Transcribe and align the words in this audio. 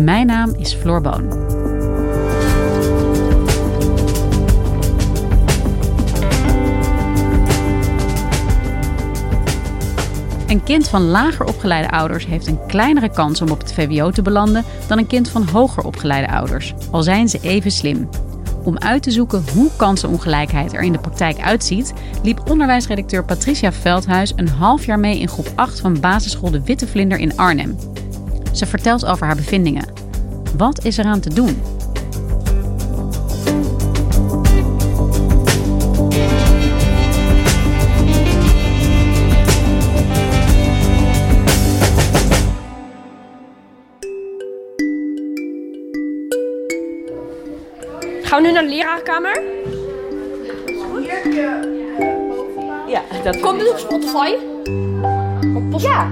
Mijn 0.00 0.26
naam 0.26 0.54
is 0.58 0.74
Floor 0.74 1.00
Boon. 1.00 1.48
Een 10.46 10.62
kind 10.64 10.88
van 10.88 11.02
lager 11.02 11.46
opgeleide 11.46 11.90
ouders 11.90 12.26
heeft 12.26 12.46
een 12.46 12.66
kleinere 12.66 13.10
kans 13.10 13.42
om 13.42 13.50
op 13.50 13.58
het 13.58 13.72
VWO 13.72 14.10
te 14.10 14.22
belanden 14.22 14.64
dan 14.86 14.98
een 14.98 15.06
kind 15.06 15.28
van 15.28 15.48
hoger 15.48 15.84
opgeleide 15.84 16.32
ouders, 16.32 16.74
al 16.90 17.02
zijn 17.02 17.28
ze 17.28 17.38
even 17.42 17.70
slim. 17.70 18.08
Om 18.64 18.78
uit 18.78 19.02
te 19.02 19.10
zoeken 19.10 19.44
hoe 19.54 19.70
kansenongelijkheid 19.76 20.72
er 20.72 20.82
in 20.82 20.92
de 20.92 20.98
praktijk 20.98 21.40
uitziet, 21.40 21.92
liep 22.22 22.50
onderwijsredacteur 22.50 23.24
Patricia 23.24 23.72
Veldhuis 23.72 24.32
een 24.36 24.48
half 24.48 24.86
jaar 24.86 24.98
mee 24.98 25.18
in 25.18 25.28
groep 25.28 25.52
8 25.54 25.80
van 25.80 26.00
basisschool 26.00 26.50
De 26.50 26.62
Witte 26.62 26.86
Vlinder 26.86 27.18
in 27.18 27.36
Arnhem. 27.36 27.76
Ze 28.52 28.66
vertelt 28.66 29.06
over 29.06 29.26
haar 29.26 29.36
bevindingen. 29.36 29.99
Wat 30.56 30.84
is 30.84 30.96
eraan 30.96 31.20
te 31.20 31.34
doen? 31.34 31.62
Gaan 48.22 48.42
we 48.42 48.48
nu 48.48 48.52
naar 48.52 48.62
de 48.62 48.68
leraarkamer? 48.68 49.42
Ja, 52.88 53.02
dat 53.24 53.40
Komt 53.40 53.58
dit 53.60 53.70
op 53.70 53.78
Spotify? 53.78 54.32
Op 55.54 55.70
post- 55.70 55.84
Ja. 55.84 56.08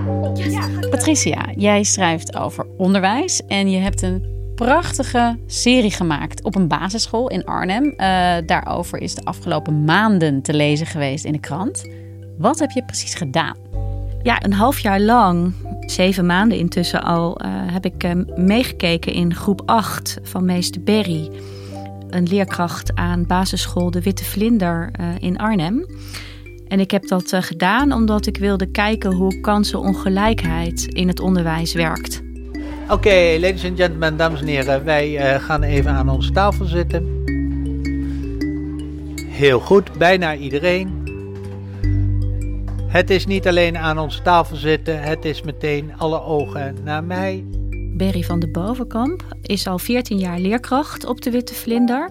Patricia, 0.90 1.48
jij 1.56 1.82
schrijft 1.82 2.36
over 2.36 2.66
onderwijs 2.76 3.46
en 3.46 3.70
je 3.70 3.78
hebt 3.78 4.02
een 4.02 4.24
prachtige 4.54 5.38
serie 5.46 5.90
gemaakt 5.90 6.44
op 6.44 6.54
een 6.54 6.68
basisschool 6.68 7.28
in 7.28 7.44
Arnhem. 7.44 7.92
Eh, 7.96 8.36
daarover 8.46 8.98
is 8.98 9.14
de 9.14 9.24
afgelopen 9.24 9.84
maanden 9.84 10.42
te 10.42 10.54
lezen 10.54 10.86
geweest 10.86 11.24
in 11.24 11.32
de 11.32 11.40
krant. 11.40 11.90
Wat 12.38 12.58
heb 12.58 12.70
je 12.70 12.84
precies 12.84 13.14
gedaan? 13.14 13.56
Ja, 14.22 14.44
een 14.44 14.52
half 14.52 14.78
jaar 14.78 15.00
lang, 15.00 15.54
zeven 15.80 16.26
maanden 16.26 16.58
intussen 16.58 17.02
al, 17.02 17.36
eh, 17.36 17.50
heb 17.52 17.84
ik 17.84 18.04
eh, 18.04 18.10
meegekeken 18.36 19.12
in 19.12 19.34
groep 19.34 19.62
8 19.66 20.18
van 20.22 20.44
meester 20.44 20.82
Berry. 20.82 21.30
Een 22.10 22.28
leerkracht 22.28 22.94
aan 22.94 23.26
basisschool 23.26 23.90
De 23.90 24.02
Witte 24.02 24.24
Vlinder 24.24 24.90
in 25.18 25.38
Arnhem. 25.38 25.86
En 26.68 26.80
ik 26.80 26.90
heb 26.90 27.08
dat 27.08 27.32
eh, 27.32 27.42
gedaan 27.42 27.92
omdat 27.92 28.26
ik 28.26 28.36
wilde 28.36 28.70
kijken 28.70 29.12
hoe 29.12 29.40
kansenongelijkheid 29.40 30.86
in 30.86 31.08
het 31.08 31.20
onderwijs 31.20 31.74
werkt. 31.74 32.22
Oké, 32.88 33.36
ladies 33.40 33.64
and 33.64 33.76
gentlemen, 33.76 34.16
dames 34.16 34.40
en 34.40 34.46
heren, 34.46 34.84
wij 34.84 35.16
eh, 35.16 35.42
gaan 35.42 35.62
even 35.62 35.90
aan 35.90 36.08
onze 36.08 36.32
tafel 36.32 36.64
zitten. 36.64 37.22
Heel 39.26 39.60
goed, 39.60 39.92
bijna 39.92 40.34
iedereen. 40.34 40.96
Het 42.86 43.10
is 43.10 43.26
niet 43.26 43.48
alleen 43.48 43.78
aan 43.78 43.98
onze 43.98 44.22
tafel 44.22 44.56
zitten, 44.56 45.02
het 45.02 45.24
is 45.24 45.42
meteen 45.42 45.92
alle 45.96 46.22
ogen 46.22 46.76
naar 46.84 47.04
mij. 47.04 47.44
Berry 47.96 48.22
van 48.22 48.38
de 48.38 48.48
Bovenkamp 48.48 49.22
is 49.42 49.66
al 49.66 49.78
14 49.78 50.18
jaar 50.18 50.38
leerkracht 50.38 51.04
op 51.04 51.20
de 51.20 51.30
Witte 51.30 51.54
Vlinder. 51.54 52.10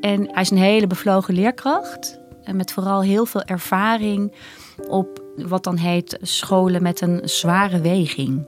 En 0.00 0.28
hij 0.32 0.42
is 0.42 0.50
een 0.50 0.56
hele 0.56 0.86
bevlogen 0.86 1.34
leerkracht. 1.34 2.24
En 2.46 2.56
met 2.56 2.72
vooral 2.72 3.02
heel 3.02 3.26
veel 3.26 3.42
ervaring 3.42 4.32
op 4.88 5.22
wat 5.36 5.64
dan 5.64 5.76
heet 5.76 6.18
scholen 6.22 6.82
met 6.82 7.00
een 7.00 7.20
zware 7.24 7.80
weging. 7.80 8.44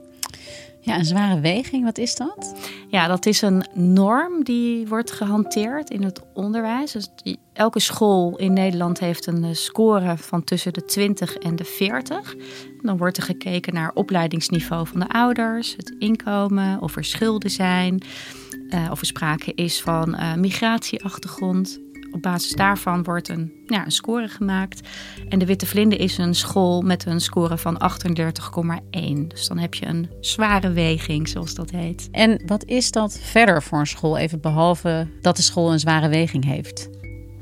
Ja, 0.81 0.97
een 0.97 1.05
zware 1.05 1.39
weging, 1.39 1.83
wat 1.83 1.97
is 1.97 2.15
dat? 2.15 2.55
Ja, 2.87 3.07
dat 3.07 3.25
is 3.25 3.41
een 3.41 3.65
norm 3.73 4.43
die 4.43 4.87
wordt 4.87 5.11
gehanteerd 5.11 5.89
in 5.89 6.03
het 6.03 6.21
onderwijs. 6.33 6.91
Dus 6.91 7.09
elke 7.53 7.79
school 7.79 8.37
in 8.37 8.53
Nederland 8.53 8.99
heeft 8.99 9.25
een 9.25 9.43
eh, 9.43 9.53
score 9.53 10.17
van 10.17 10.43
tussen 10.43 10.73
de 10.73 10.85
20 10.85 11.35
en 11.35 11.55
de 11.55 11.63
40. 11.63 12.35
Dan 12.81 12.97
wordt 12.97 13.17
er 13.17 13.23
gekeken 13.23 13.73
naar 13.73 13.91
opleidingsniveau 13.93 14.87
van 14.87 14.99
de 14.99 15.09
ouders, 15.09 15.75
het 15.75 15.95
inkomen, 15.99 16.81
of 16.81 16.95
er 16.95 17.03
schulden 17.03 17.51
zijn, 17.51 18.01
eh, 18.69 18.87
of 18.91 18.99
er 18.99 19.05
sprake 19.05 19.53
is 19.53 19.81
van 19.81 20.15
eh, 20.15 20.33
migratieachtergrond. 20.35 21.79
Op 22.11 22.21
basis 22.21 22.51
daarvan 22.51 23.03
wordt 23.03 23.27
een, 23.27 23.51
ja, 23.65 23.85
een 23.85 23.91
score 23.91 24.27
gemaakt. 24.27 24.87
En 25.29 25.39
de 25.39 25.45
Witte 25.45 25.65
Vlinder 25.65 25.99
is 25.99 26.17
een 26.17 26.35
school 26.35 26.81
met 26.81 27.05
een 27.05 27.21
score 27.21 27.57
van 27.57 27.81
38,1. 28.91 29.27
Dus 29.27 29.47
dan 29.47 29.57
heb 29.57 29.73
je 29.73 29.85
een 29.85 30.09
zware 30.21 30.71
weging, 30.71 31.27
zoals 31.27 31.53
dat 31.53 31.69
heet. 31.69 32.07
En 32.11 32.41
wat 32.45 32.65
is 32.65 32.91
dat 32.91 33.19
verder 33.21 33.63
voor 33.63 33.79
een 33.79 33.87
school, 33.87 34.17
even 34.17 34.41
behalve 34.41 35.07
dat 35.21 35.35
de 35.35 35.41
school 35.41 35.71
een 35.71 35.79
zware 35.79 36.09
weging 36.09 36.45
heeft? 36.45 36.89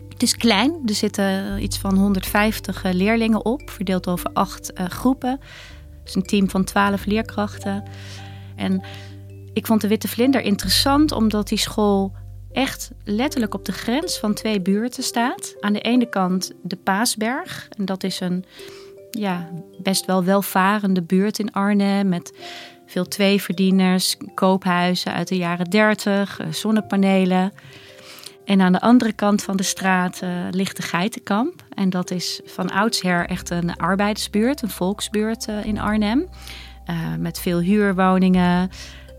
Het 0.10 0.24
is 0.24 0.36
klein. 0.36 0.82
Er 0.86 0.94
zitten 0.94 1.62
iets 1.64 1.78
van 1.78 1.98
150 1.98 2.84
eh, 2.84 2.94
leerlingen 2.94 3.46
op, 3.46 3.70
verdeeld 3.70 4.08
over 4.08 4.30
acht 4.34 4.74
eh, 4.74 4.86
groepen. 4.86 5.40
Het 6.00 6.08
is 6.08 6.16
een 6.16 6.24
team 6.24 6.50
van 6.50 6.64
12 6.64 7.06
leerkrachten. 7.06 7.84
En 8.56 8.82
ik 9.54 9.66
vond 9.66 9.82
de 9.82 9.88
Witte 9.88 10.08
Vlinder 10.08 10.42
interessant 10.42 11.12
omdat 11.12 11.48
die 11.48 11.58
school 11.58 12.12
echt 12.58 12.92
letterlijk 13.04 13.54
op 13.54 13.66
de 13.66 13.72
grens 13.72 14.18
van 14.18 14.34
twee 14.34 14.62
buurten 14.62 15.04
staat. 15.04 15.56
Aan 15.60 15.74
de 15.74 15.82
ene 15.82 16.10
kant 16.10 16.52
de 16.62 16.76
Paasberg. 16.76 17.68
En 17.78 17.86
dat 17.86 18.04
is 18.04 18.20
een 18.20 18.46
ja, 19.12 19.50
best 19.78 20.06
wel 20.06 20.24
welvarende 20.24 21.02
buurt 21.02 21.40
in 21.40 21.52
Arnhem 21.52 22.10
met 22.10 22.34
veel 22.86 23.08
tweeverdieners, 23.08 24.18
koophuizen 24.34 25.14
uit 25.14 25.28
de 25.28 25.38
jaren 25.38 25.70
30, 25.70 26.40
eh, 26.40 26.48
zonnepanelen. 26.52 27.54
En 28.46 28.62
aan 28.62 28.72
de 28.72 28.82
andere 28.82 29.14
kant 29.14 29.44
van 29.44 29.58
de 29.58 29.64
straat 29.64 30.20
eh, 30.22 30.30
ligt 30.52 30.76
de 30.76 30.84
Geitenkamp. 30.84 31.64
En 31.74 31.90
dat 31.90 32.12
is 32.12 32.42
van 32.46 32.72
oudsher 32.72 33.26
echt 33.26 33.50
een 33.50 33.76
arbeidersbuurt, 33.76 34.62
een 34.62 34.70
volksbuurt 34.70 35.48
eh, 35.48 35.66
in 35.66 35.80
Arnhem. 35.80 36.28
Met 37.18 37.40
veel 37.40 37.60
huurwoningen. 37.60 38.70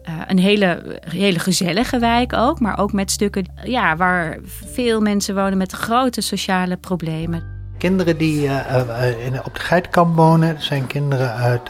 Eh, 0.08 0.14
een 0.26 0.38
hele, 0.38 1.00
hele 1.08 1.38
gezellige 1.38 1.98
wijk 1.98 2.32
ook, 2.32 2.60
maar 2.60 2.78
ook 2.78 2.92
met 2.92 3.10
stukken 3.10 3.44
ja, 3.64 3.96
waar 3.96 4.38
veel 4.44 5.00
mensen 5.00 5.34
wonen 5.34 5.58
met 5.58 5.72
grote 5.72 6.20
sociale 6.20 6.76
problemen. 6.76 7.56
Kinderen 7.78 8.19
die 8.19 8.46
eh, 8.46 9.06
eh, 9.08 9.26
in, 9.26 9.44
op 9.44 9.55
de 9.55 9.60
geitenkamp 9.60 10.16
wonen, 10.16 10.62
zijn 10.62 10.87
kinderen 10.87 11.34
uit, 11.34 11.60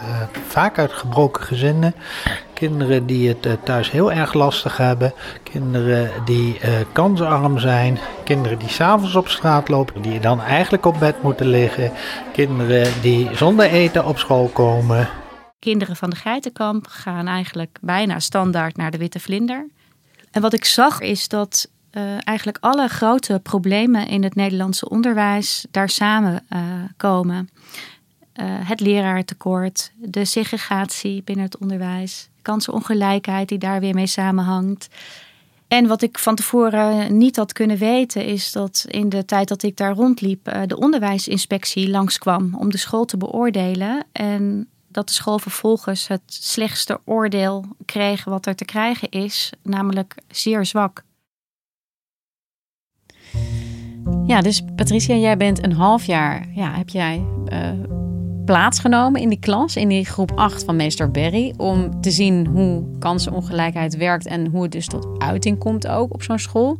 vaak 0.46 0.78
uit 0.78 0.92
gebroken 0.92 1.42
gezinnen. 1.42 1.94
Kinderen 2.54 3.06
die 3.06 3.28
het 3.28 3.64
thuis 3.64 3.90
heel 3.90 4.12
erg 4.12 4.32
lastig 4.32 4.76
hebben. 4.76 5.12
Kinderen 5.42 6.10
die 6.24 6.60
kansarm 6.92 7.58
zijn. 7.58 7.98
Kinderen 8.24 8.58
die 8.58 8.68
s'avonds 8.68 9.14
op 9.14 9.28
straat 9.28 9.68
lopen, 9.68 10.02
die 10.02 10.20
dan 10.20 10.42
eigenlijk 10.42 10.86
op 10.86 10.98
bed 10.98 11.22
moeten 11.22 11.46
liggen. 11.46 11.92
Kinderen 12.32 12.92
die 13.00 13.28
zonder 13.32 13.66
eten 13.66 14.06
op 14.06 14.18
school 14.18 14.50
komen. 14.52 15.08
Kinderen 15.58 15.96
van 15.96 16.10
de 16.10 16.16
Geitenkamp 16.16 16.86
gaan 16.86 17.26
eigenlijk 17.26 17.78
bijna 17.80 18.20
standaard 18.20 18.76
naar 18.76 18.90
de 18.90 18.98
Witte 18.98 19.20
Vlinder. 19.20 19.66
En 20.30 20.42
wat 20.42 20.52
ik 20.52 20.64
zag 20.64 21.00
is 21.00 21.28
dat 21.28 21.68
eh, 21.90 22.02
eigenlijk 22.24 22.58
alle 22.60 22.88
grote 22.88 23.40
problemen 23.42 24.08
in 24.08 24.22
het 24.22 24.34
Nederlandse 24.34 24.88
onderwijs 24.88 25.66
daar 25.70 25.88
samen 25.88 26.44
eh, 26.48 26.60
komen. 26.96 27.48
Eh, 28.32 28.46
het 28.48 28.80
leraartekort, 28.80 29.92
de 29.96 30.24
segregatie 30.24 31.22
binnen 31.22 31.44
het 31.44 31.58
onderwijs, 31.58 32.28
kansenongelijkheid 32.42 33.48
die 33.48 33.58
daar 33.58 33.80
weer 33.80 33.94
mee 33.94 34.06
samenhangt. 34.06 34.88
En 35.68 35.86
wat 35.86 36.02
ik 36.02 36.18
van 36.18 36.34
tevoren 36.34 37.18
niet 37.18 37.36
had 37.36 37.52
kunnen 37.52 37.76
weten, 37.76 38.24
is 38.24 38.52
dat 38.52 38.84
in 38.88 39.08
de 39.08 39.24
tijd 39.24 39.48
dat 39.48 39.62
ik 39.62 39.76
daar 39.76 39.94
rondliep, 39.94 40.52
de 40.66 40.78
onderwijsinspectie 40.78 41.90
langskwam 41.90 42.54
om 42.54 42.70
de 42.70 42.78
school 42.78 43.04
te 43.04 43.16
beoordelen. 43.16 44.04
En 44.12 44.68
dat 44.88 45.08
de 45.08 45.14
school 45.14 45.38
vervolgens 45.38 46.08
het 46.08 46.22
slechtste 46.26 47.00
oordeel 47.04 47.64
kreeg 47.84 48.24
wat 48.24 48.46
er 48.46 48.54
te 48.54 48.64
krijgen 48.64 49.08
is, 49.08 49.52
namelijk 49.62 50.14
zeer 50.28 50.66
zwak. 50.66 51.04
Ja, 54.26 54.40
dus 54.40 54.62
Patricia, 54.76 55.14
jij 55.14 55.36
bent 55.36 55.64
een 55.64 55.72
half 55.72 56.04
jaar, 56.04 56.46
ja, 56.54 56.72
heb 56.74 56.88
jij 56.88 57.24
uh, 57.52 57.70
plaatsgenomen 58.44 59.20
in 59.20 59.28
die 59.28 59.38
klas, 59.38 59.76
in 59.76 59.88
die 59.88 60.04
groep 60.04 60.32
8 60.34 60.64
van 60.64 60.76
meester 60.76 61.10
Berry, 61.10 61.54
om 61.56 62.00
te 62.00 62.10
zien 62.10 62.46
hoe 62.46 62.98
kansenongelijkheid 62.98 63.96
werkt 63.96 64.26
en 64.26 64.46
hoe 64.46 64.62
het 64.62 64.72
dus 64.72 64.86
tot 64.86 65.06
uiting 65.18 65.58
komt 65.58 65.86
ook 65.86 66.14
op 66.14 66.22
zo'n 66.22 66.38
school. 66.38 66.78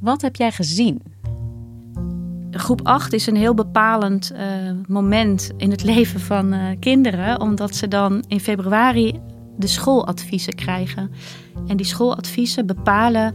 Wat 0.00 0.22
heb 0.22 0.36
jij 0.36 0.52
gezien? 0.52 1.02
Groep 2.58 2.80
8 2.82 3.12
is 3.12 3.26
een 3.26 3.36
heel 3.36 3.54
bepalend 3.54 4.32
uh, 4.32 4.40
moment 4.88 5.50
in 5.56 5.70
het 5.70 5.82
leven 5.92 6.20
van 6.20 6.54
uh, 6.54 6.66
kinderen, 6.80 7.40
omdat 7.40 7.74
ze 7.74 7.88
dan 7.88 8.24
in 8.28 8.40
februari 8.40 9.20
de 9.56 9.66
schooladviezen 9.66 10.54
krijgen. 10.54 11.12
En 11.66 11.76
die 11.76 11.86
schooladviezen 11.86 12.66
bepalen 12.66 13.34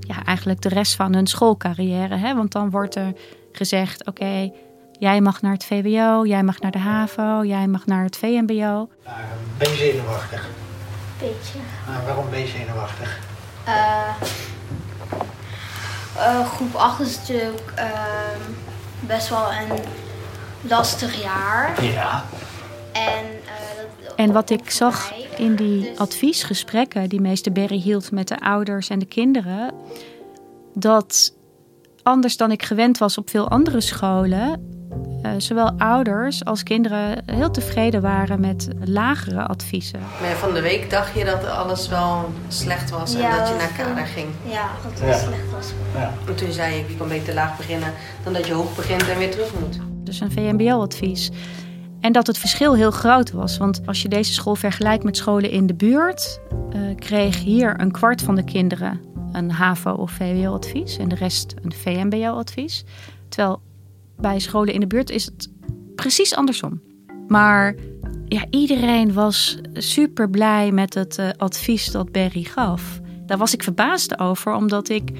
ja, 0.00 0.24
eigenlijk 0.24 0.60
de 0.60 0.68
rest 0.68 0.94
van 0.94 1.14
hun 1.14 1.26
schoolcarrière. 1.26 2.16
Hè? 2.16 2.34
Want 2.34 2.52
dan 2.52 2.70
wordt 2.70 2.94
er 2.94 3.12
gezegd: 3.52 4.06
oké, 4.06 4.50
jij 4.98 5.20
mag 5.20 5.42
naar 5.42 5.52
het 5.52 5.64
VWO, 5.64 6.26
jij 6.26 6.42
mag 6.42 6.60
naar 6.60 6.70
de 6.70 6.78
HAVO, 6.78 7.44
jij 7.44 7.66
mag 7.66 7.86
naar 7.86 8.04
het 8.04 8.16
VMBO. 8.16 8.88
Uh, 9.04 9.12
ben 9.58 9.70
je 9.70 9.76
zenuwachtig? 9.76 10.48
Beetje. 11.18 11.58
Uh, 11.88 12.04
waarom 12.04 12.30
ben 12.30 12.40
je 12.40 12.46
zenuwachtig? 12.46 13.18
Uh, 13.68 14.14
groep 16.44 16.74
8 16.74 17.00
is 17.00 17.16
natuurlijk 17.18 17.72
ehm, 17.74 18.40
best 19.00 19.28
wel 19.28 19.46
een 19.52 19.78
lastig 20.68 21.22
jaar. 21.22 21.84
Ja. 21.84 22.24
En, 22.92 23.24
dat, 24.04 24.14
en 24.14 24.32
wat 24.32 24.50
ik 24.50 24.70
zag 24.70 25.12
in 25.36 25.56
die 25.56 25.80
dus... 25.80 25.98
adviesgesprekken 25.98 27.08
die 27.08 27.20
meester 27.20 27.52
Berry 27.52 27.80
hield 27.80 28.10
met 28.10 28.28
de 28.28 28.40
ouders 28.40 28.88
en 28.88 28.98
de 28.98 29.06
kinderen, 29.06 29.74
dat 30.74 31.34
anders 32.02 32.36
dan 32.36 32.50
ik 32.50 32.62
gewend 32.62 32.98
was 32.98 33.18
op 33.18 33.30
veel 33.30 33.48
andere 33.48 33.80
scholen, 33.80 34.77
zowel 35.36 35.72
ouders 35.78 36.44
als 36.44 36.62
kinderen 36.62 37.22
heel 37.26 37.50
tevreden 37.50 38.00
waren 38.00 38.40
met 38.40 38.68
lagere 38.84 39.42
adviezen. 39.46 39.98
Maar 40.20 40.36
van 40.36 40.54
de 40.54 40.60
week 40.60 40.90
dacht 40.90 41.14
je 41.18 41.24
dat 41.24 41.46
alles 41.46 41.88
wel 41.88 42.32
slecht 42.48 42.90
was 42.90 43.14
en 43.14 43.20
Ja, 43.20 43.38
dat 43.38 43.48
je 43.48 43.54
naar 43.54 43.72
dat- 43.76 43.86
kader 43.86 44.06
ging. 44.06 44.26
Ja, 44.48 44.68
dat 44.82 44.92
het 44.92 45.08
Ja. 45.08 45.18
slecht 45.18 45.50
was. 45.52 45.72
ja. 45.94 46.12
En 46.26 46.34
toen 46.36 46.52
zei 46.52 46.78
ik, 46.78 46.88
je 46.88 46.96
kan 46.96 47.08
beter 47.08 47.34
laag 47.34 47.56
beginnen 47.56 47.92
dan 48.24 48.32
dat 48.32 48.46
je 48.46 48.52
hoog 48.52 48.76
begint 48.76 49.08
en 49.08 49.18
weer 49.18 49.30
terug 49.30 49.52
moet. 49.60 49.78
Dus 50.04 50.20
een 50.20 50.32
VMBO-advies. 50.32 51.30
En 52.00 52.12
dat 52.12 52.26
het 52.26 52.38
verschil 52.38 52.74
heel 52.76 52.90
groot 52.90 53.30
was. 53.32 53.58
Want 53.58 53.80
als 53.86 54.02
je 54.02 54.08
deze 54.08 54.32
school 54.32 54.54
vergelijkt 54.54 55.04
met 55.04 55.16
scholen 55.16 55.50
in 55.50 55.66
de 55.66 55.74
buurt, 55.74 56.40
eh, 56.72 56.80
kreeg 56.96 57.38
hier 57.44 57.80
een 57.80 57.90
kwart 57.92 58.22
van 58.22 58.34
de 58.34 58.44
kinderen 58.44 59.00
een 59.32 59.50
HAVO- 59.50 59.92
of 59.94 60.10
VWO-advies 60.10 60.96
en 60.96 61.08
de 61.08 61.14
rest 61.14 61.54
een 61.62 61.72
VMBO-advies. 61.72 62.84
Terwijl 63.28 63.60
bij 64.20 64.38
scholen 64.38 64.74
in 64.74 64.80
de 64.80 64.86
buurt 64.86 65.10
is 65.10 65.24
het 65.24 65.48
precies 65.94 66.34
andersom. 66.34 66.80
Maar 67.26 67.74
ja, 68.26 68.44
iedereen 68.50 69.12
was 69.12 69.58
super 69.72 70.30
blij 70.30 70.72
met 70.72 70.94
het 70.94 71.18
eh, 71.18 71.28
advies 71.36 71.90
dat 71.90 72.12
Berry 72.12 72.42
gaf. 72.42 73.00
Daar 73.26 73.38
was 73.38 73.54
ik 73.54 73.62
verbaasd 73.62 74.18
over, 74.18 74.54
omdat 74.54 74.88
ik 74.88 75.10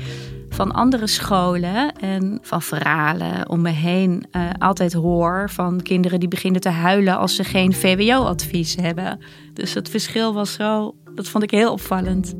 van 0.48 0.72
andere 0.72 1.06
scholen 1.06 1.92
en 1.92 2.38
van 2.42 2.62
verhalen 2.62 3.48
om 3.48 3.60
me 3.60 3.70
heen 3.70 4.26
eh, 4.30 4.42
altijd 4.58 4.92
hoor 4.92 5.50
van 5.50 5.82
kinderen 5.82 6.20
die 6.20 6.28
beginnen 6.28 6.60
te 6.60 6.68
huilen 6.68 7.18
als 7.18 7.34
ze 7.34 7.44
geen 7.44 7.72
VWO-advies 7.72 8.76
hebben. 8.80 9.18
Dus 9.52 9.74
het 9.74 9.88
verschil 9.88 10.34
was 10.34 10.52
zo, 10.52 10.94
dat 11.14 11.28
vond 11.28 11.44
ik 11.44 11.50
heel 11.50 11.72
opvallend. 11.72 12.34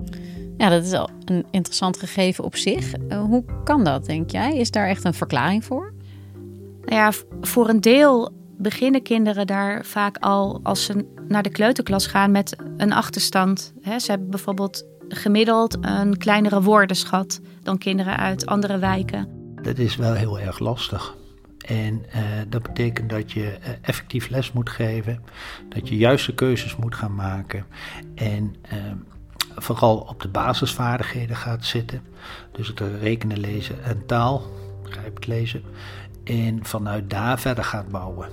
Ja, 0.56 0.68
dat 0.68 0.84
is 0.84 0.92
al 0.92 1.10
een 1.24 1.46
interessant 1.50 1.98
gegeven 1.98 2.44
op 2.44 2.56
zich. 2.56 2.92
Eh, 2.92 3.20
hoe 3.20 3.44
kan 3.64 3.84
dat, 3.84 4.06
denk 4.06 4.30
jij? 4.30 4.56
Is 4.56 4.70
daar 4.70 4.88
echt 4.88 5.04
een 5.04 5.14
verklaring 5.14 5.64
voor? 5.64 5.92
Nou 6.88 7.00
ja, 7.00 7.12
voor 7.40 7.68
een 7.68 7.80
deel 7.80 8.32
beginnen 8.58 9.02
kinderen 9.02 9.46
daar 9.46 9.84
vaak 9.84 10.16
al 10.16 10.60
als 10.62 10.84
ze 10.84 11.06
naar 11.28 11.42
de 11.42 11.50
kleuterklas 11.50 12.06
gaan 12.06 12.30
met 12.30 12.56
een 12.76 12.92
achterstand. 12.92 13.72
Ze 13.82 14.10
hebben 14.10 14.30
bijvoorbeeld 14.30 14.86
gemiddeld 15.08 15.76
een 15.80 16.18
kleinere 16.18 16.62
woordenschat 16.62 17.40
dan 17.62 17.78
kinderen 17.78 18.16
uit 18.16 18.46
andere 18.46 18.78
wijken. 18.78 19.28
Dat 19.62 19.78
is 19.78 19.96
wel 19.96 20.12
heel 20.12 20.40
erg 20.40 20.58
lastig. 20.58 21.16
En 21.58 22.04
eh, 22.10 22.22
dat 22.48 22.62
betekent 22.62 23.10
dat 23.10 23.32
je 23.32 23.50
eh, 23.50 23.72
effectief 23.80 24.28
les 24.28 24.52
moet 24.52 24.70
geven, 24.70 25.22
dat 25.68 25.88
je 25.88 25.96
juiste 25.96 26.34
keuzes 26.34 26.76
moet 26.76 26.94
gaan 26.94 27.14
maken 27.14 27.64
en 28.14 28.56
eh, 28.62 28.78
vooral 29.56 29.96
op 29.96 30.22
de 30.22 30.28
basisvaardigheden 30.28 31.36
gaat 31.36 31.64
zitten. 31.64 32.02
Dus 32.52 32.68
het 32.68 32.80
rekenen, 33.00 33.38
lezen 33.38 33.84
en 33.84 34.06
taal, 34.06 34.42
begrijpelijk 34.82 35.26
lezen. 35.26 35.62
En 36.28 36.58
vanuit 36.62 37.10
daar 37.10 37.40
verder 37.40 37.64
gaat 37.64 37.88
bouwen. 37.88 38.28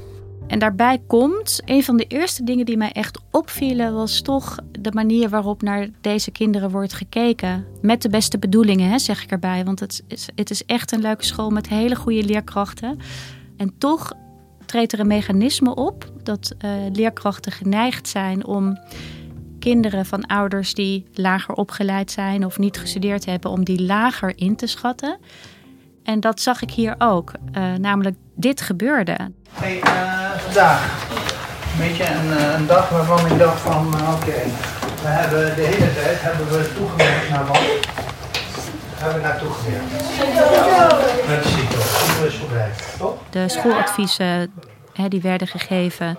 En 0.48 0.60
daarbij 0.60 1.02
komt, 1.08 1.62
een 1.66 1.84
van 1.84 1.98
de 1.98 2.04
eerste 2.04 2.44
dingen 2.44 2.66
die 2.66 2.78
mij 2.78 2.92
echt 2.92 3.20
opvielen, 3.32 3.94
was 3.94 4.22
toch 4.22 4.58
de 4.80 4.92
manier 4.92 5.30
waarop 5.30 5.62
naar 5.62 5.88
deze 6.02 6.32
kinderen 6.32 6.70
wordt 6.70 6.94
gekeken. 6.94 7.66
Met 7.82 8.02
de 8.02 8.10
beste 8.10 8.38
bedoelingen, 8.38 8.90
hè, 8.90 9.00
zeg 9.00 9.24
ik 9.24 9.32
erbij. 9.32 9.66
Want 9.66 9.80
het 9.80 10.04
is, 10.08 10.30
het 10.36 10.50
is 10.50 10.66
echt 10.66 10.92
een 10.92 11.02
leuke 11.02 11.26
school 11.26 11.50
met 11.50 11.70
hele 11.70 11.96
goede 11.96 12.24
leerkrachten. 12.24 13.00
En 13.58 13.78
toch 13.78 14.14
treedt 14.66 14.94
er 14.94 15.00
een 15.00 15.08
mechanisme 15.08 15.76
op 15.76 16.12
dat 16.24 16.56
eh, 16.58 16.72
leerkrachten 16.94 17.52
geneigd 17.52 18.08
zijn 18.08 18.46
om 18.46 18.78
kinderen 19.60 20.06
van 20.06 20.26
ouders 20.26 20.74
die 20.74 21.06
lager 21.14 21.54
opgeleid 21.54 22.12
zijn 22.12 22.46
of 22.46 22.58
niet 22.58 22.78
gestudeerd 22.78 23.26
hebben, 23.26 23.52
om 23.52 23.64
die 23.64 23.82
lager 23.82 24.38
in 24.38 24.56
te 24.56 24.68
schatten. 24.68 25.18
En 26.06 26.20
dat 26.20 26.42
zag 26.42 26.62
ik 26.62 26.72
hier 26.72 26.96
ook. 26.98 27.32
Eh, 27.52 27.74
namelijk, 27.74 28.16
dit 28.36 28.62
gebeurde. 28.62 29.18
Hey, 29.52 29.82
eh, 29.82 30.32
vandaag. 30.38 31.08
Een 31.72 31.88
beetje 31.88 32.06
een, 32.06 32.38
eh, 32.38 32.54
een 32.58 32.68
dag 32.68 32.90
waarvan 32.90 33.32
ik 33.32 33.40
dacht 33.40 33.60
van, 33.60 33.88
oké, 33.88 34.42
we 35.02 35.08
hebben 35.08 35.56
de 35.56 35.62
hele 35.62 35.94
tijd 35.94 36.22
hebben 36.22 36.48
we 36.48 36.74
toegewerkt 36.78 37.30
naar 37.30 37.46
wat? 37.48 37.60
Hebben 38.96 39.22
we 39.22 39.28
naartoe 39.28 39.50
gewerkt? 39.50 39.92
Met 41.28 41.44
de 41.44 41.50
CITO. 41.50 42.68
Toch? 42.98 43.18
De 43.30 43.50
schooladviezen 43.50 44.54
hè, 44.94 45.08
die 45.08 45.22
werden 45.22 45.48
gegeven, 45.48 46.18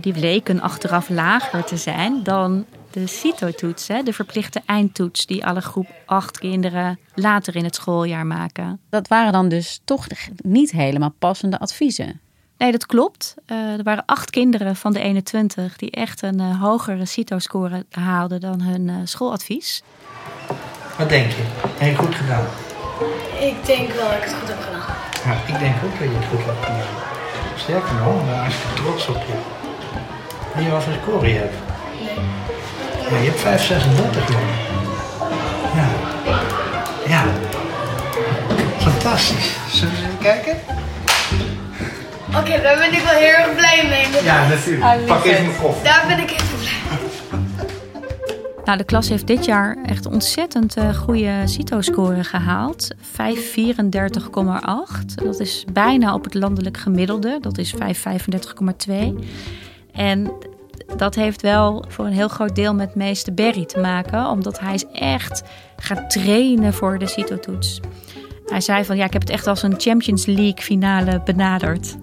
die 0.00 0.12
bleken 0.12 0.60
achteraf 0.60 1.08
lager 1.08 1.64
te 1.64 1.76
zijn 1.76 2.22
dan 2.22 2.66
de 3.00 3.06
CITO-toets, 3.06 3.88
hè, 3.88 4.02
de 4.02 4.12
verplichte 4.12 4.62
eindtoets 4.66 5.26
die 5.26 5.46
alle 5.46 5.60
groep 5.60 5.86
8 6.06 6.38
kinderen 6.38 6.98
later 7.14 7.56
in 7.56 7.64
het 7.64 7.74
schooljaar 7.74 8.26
maken. 8.26 8.80
Dat 8.90 9.08
waren 9.08 9.32
dan 9.32 9.48
dus 9.48 9.80
toch 9.84 10.06
niet 10.36 10.70
helemaal 10.70 11.14
passende 11.18 11.58
adviezen. 11.58 12.20
Nee, 12.58 12.72
dat 12.72 12.86
klopt. 12.86 13.34
Eh, 13.46 13.56
er 13.56 13.82
waren 13.82 14.04
acht 14.06 14.30
kinderen 14.30 14.76
van 14.76 14.92
de 14.92 15.00
21 15.00 15.76
die 15.76 15.90
echt 15.90 16.22
een 16.22 16.40
eh, 16.40 16.60
hogere 16.60 17.04
CITO-score 17.04 17.84
haalden 17.90 18.40
dan 18.40 18.60
hun 18.60 18.88
eh, 18.88 18.94
schooladvies. 19.04 19.82
Wat 20.98 21.08
denk 21.08 21.30
je? 21.30 21.42
Heb 21.76 21.90
je 21.90 21.96
goed 21.96 22.14
gedaan? 22.14 22.46
Ik 23.40 23.66
denk 23.66 23.92
wel 23.92 24.08
dat 24.08 24.16
ik 24.16 24.22
het 24.22 24.34
goed 24.34 24.48
heb 24.48 24.60
gedaan. 24.60 24.94
Ja, 25.24 25.54
ik 25.54 25.58
denk 25.58 25.74
ook 25.84 25.98
dat 25.98 26.08
je 26.08 26.16
het 26.16 26.26
goed 26.26 26.44
hebt 26.44 26.64
gedaan. 26.64 27.58
Sterker 27.58 27.94
nog, 27.94 28.20
ik 28.20 28.26
ben 28.26 28.38
hartstikke 28.38 28.74
trots 28.74 29.08
op 29.08 29.22
je. 29.26 29.38
Weet 30.54 30.64
je 30.64 30.70
wat 30.70 30.82
voor 30.82 30.92
score 30.92 31.28
je 31.28 31.34
hebt? 31.34 31.54
Ja, 33.10 33.16
je 33.16 33.24
hebt 33.28 33.40
536 33.40 34.28
jongen. 34.28 34.46
Ja. 35.74 35.88
Ja. 37.08 37.24
Fantastisch. 38.78 39.56
Zullen 39.68 39.94
we 39.94 40.00
eens 40.00 40.06
even 40.06 40.18
kijken? 40.18 40.56
Oké, 42.28 42.62
daar 42.62 42.76
ben 42.78 42.92
ik 42.92 43.02
wel 43.02 43.14
heel 43.18 43.32
erg 43.32 43.54
blij 43.54 43.86
mee. 43.88 44.22
Ja, 44.24 44.48
natuurlijk. 44.48 45.06
Pak 45.06 45.24
even 45.24 45.44
mijn 45.44 45.56
koffie. 45.60 45.82
Daar 45.82 46.04
ben 46.08 46.18
ik 46.18 46.30
even 46.30 46.58
blij 46.58 46.72
mee. 46.90 46.98
Nou, 48.64 48.78
de 48.78 48.84
klas 48.84 49.08
heeft 49.08 49.26
dit 49.26 49.44
jaar 49.44 49.76
echt 49.84 50.06
ontzettend 50.06 50.76
eh, 50.76 50.94
goede 50.94 51.42
CITO-score 51.44 52.24
gehaald. 52.24 52.94
534,8. 52.94 52.98
Dat 55.14 55.40
is 55.40 55.64
bijna 55.72 56.14
op 56.14 56.24
het 56.24 56.34
landelijk 56.34 56.76
gemiddelde. 56.76 57.38
Dat 57.40 57.58
is 57.58 57.74
535,2. 57.74 57.80
En 59.92 60.32
dat 60.96 61.14
heeft 61.14 61.42
wel 61.42 61.84
voor 61.88 62.06
een 62.06 62.12
heel 62.12 62.28
groot 62.28 62.54
deel 62.54 62.74
met 62.74 62.94
meester 62.94 63.34
Berry 63.34 63.64
te 63.64 63.80
maken. 63.80 64.26
Omdat 64.26 64.60
hij 64.60 64.74
is 64.74 64.84
echt 64.92 65.42
gaat 65.76 66.10
trainen 66.10 66.74
voor 66.74 66.98
de 66.98 67.06
CITO-toets. 67.06 67.80
Hij 68.46 68.60
zei 68.60 68.84
van, 68.84 68.96
ja, 68.96 69.04
ik 69.04 69.12
heb 69.12 69.22
het 69.22 69.30
echt 69.30 69.46
als 69.46 69.62
een 69.62 69.74
Champions 69.80 70.26
League 70.26 70.62
finale 70.62 71.20
benaderd. 71.24 71.96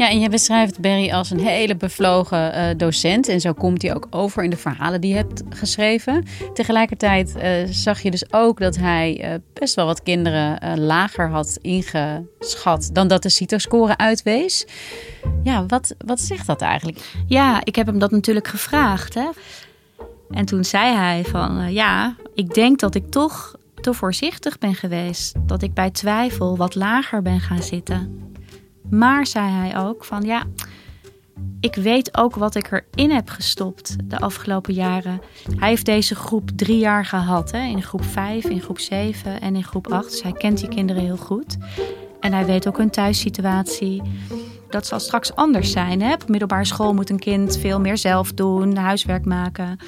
Ja, 0.00 0.08
en 0.08 0.20
je 0.20 0.28
beschrijft 0.28 0.80
Barry 0.80 1.10
als 1.10 1.30
een 1.30 1.40
hele 1.40 1.76
bevlogen 1.76 2.54
uh, 2.54 2.76
docent. 2.76 3.28
En 3.28 3.40
zo 3.40 3.52
komt 3.52 3.82
hij 3.82 3.94
ook 3.94 4.06
over 4.10 4.44
in 4.44 4.50
de 4.50 4.56
verhalen 4.56 5.00
die 5.00 5.10
je 5.10 5.16
hebt 5.16 5.42
geschreven. 5.48 6.24
Tegelijkertijd 6.54 7.34
uh, 7.36 7.44
zag 7.70 8.00
je 8.00 8.10
dus 8.10 8.32
ook 8.32 8.60
dat 8.60 8.76
hij 8.76 9.24
uh, 9.24 9.34
best 9.52 9.74
wel 9.74 9.86
wat 9.86 10.02
kinderen 10.02 10.80
lager 10.80 11.30
had 11.30 11.58
ingeschat 11.62 12.90
dan 12.92 13.08
dat 13.08 13.22
de 13.22 13.28
CITO-score 13.28 13.96
uitwees. 13.96 14.66
Ja, 15.42 15.66
wat, 15.66 15.94
wat 16.06 16.20
zegt 16.20 16.46
dat 16.46 16.60
eigenlijk? 16.60 16.98
Ja, 17.26 17.60
ik 17.64 17.76
heb 17.76 17.86
hem 17.86 17.98
dat 17.98 18.10
natuurlijk 18.10 18.48
gevraagd. 18.48 19.14
Hè? 19.14 19.28
En 20.30 20.44
toen 20.44 20.64
zei 20.64 20.94
hij 20.94 21.24
van 21.24 21.72
ja, 21.72 22.16
ik 22.34 22.54
denk 22.54 22.78
dat 22.78 22.94
ik 22.94 23.10
toch 23.10 23.54
te 23.80 23.94
voorzichtig 23.94 24.58
ben 24.58 24.74
geweest. 24.74 25.34
Dat 25.46 25.62
ik 25.62 25.74
bij 25.74 25.90
twijfel 25.90 26.56
wat 26.56 26.74
lager 26.74 27.22
ben 27.22 27.40
gaan 27.40 27.62
zitten. 27.62 28.29
Maar 28.90 29.26
zei 29.26 29.50
hij 29.50 29.78
ook 29.78 30.04
van 30.04 30.22
ja, 30.22 30.42
ik 31.60 31.74
weet 31.74 32.16
ook 32.16 32.34
wat 32.34 32.54
ik 32.54 32.84
erin 32.94 33.10
heb 33.10 33.28
gestopt 33.28 33.96
de 34.04 34.18
afgelopen 34.18 34.74
jaren. 34.74 35.20
Hij 35.56 35.68
heeft 35.68 35.84
deze 35.84 36.14
groep 36.14 36.50
drie 36.50 36.78
jaar 36.78 37.04
gehad. 37.04 37.50
Hè? 37.50 37.62
In 37.66 37.82
groep 37.82 38.04
5, 38.04 38.44
in 38.44 38.60
groep 38.60 38.78
7 38.78 39.40
en 39.40 39.56
in 39.56 39.64
groep 39.64 39.92
8. 39.92 40.10
Dus 40.10 40.22
hij 40.22 40.32
kent 40.32 40.58
die 40.58 40.68
kinderen 40.68 41.02
heel 41.02 41.16
goed. 41.16 41.56
En 42.20 42.32
hij 42.32 42.46
weet 42.46 42.68
ook 42.68 42.76
hun 42.76 42.90
thuissituatie. 42.90 44.02
Dat 44.68 44.86
zal 44.86 45.00
straks 45.00 45.34
anders 45.34 45.70
zijn. 45.70 46.02
Hè? 46.02 46.12
Op 46.12 46.28
middelbare 46.28 46.64
school 46.64 46.94
moet 46.94 47.10
een 47.10 47.18
kind 47.18 47.58
veel 47.58 47.80
meer 47.80 47.98
zelf 47.98 48.32
doen, 48.32 48.76
huiswerk 48.76 49.24
maken. 49.24 49.78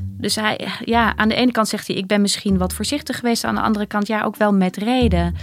Dus 0.00 0.34
hij, 0.34 0.68
ja, 0.84 1.16
aan 1.16 1.28
de 1.28 1.34
ene 1.34 1.52
kant 1.52 1.68
zegt 1.68 1.86
hij: 1.86 1.96
Ik 1.96 2.06
ben 2.06 2.20
misschien 2.20 2.58
wat 2.58 2.72
voorzichtig 2.72 3.18
geweest. 3.18 3.44
Aan 3.44 3.54
de 3.54 3.60
andere 3.60 3.86
kant, 3.86 4.06
ja, 4.06 4.22
ook 4.22 4.36
wel 4.36 4.52
met 4.52 4.76
reden. 4.76 5.34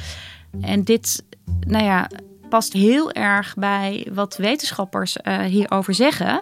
En 0.62 0.84
dit, 0.84 1.24
nou 1.68 1.84
ja, 1.84 2.10
past 2.52 2.74
heel 2.74 3.12
erg 3.12 3.54
bij 3.56 4.08
wat 4.14 4.36
wetenschappers 4.36 5.18
uh, 5.24 5.40
hierover 5.40 5.94
zeggen. 5.94 6.42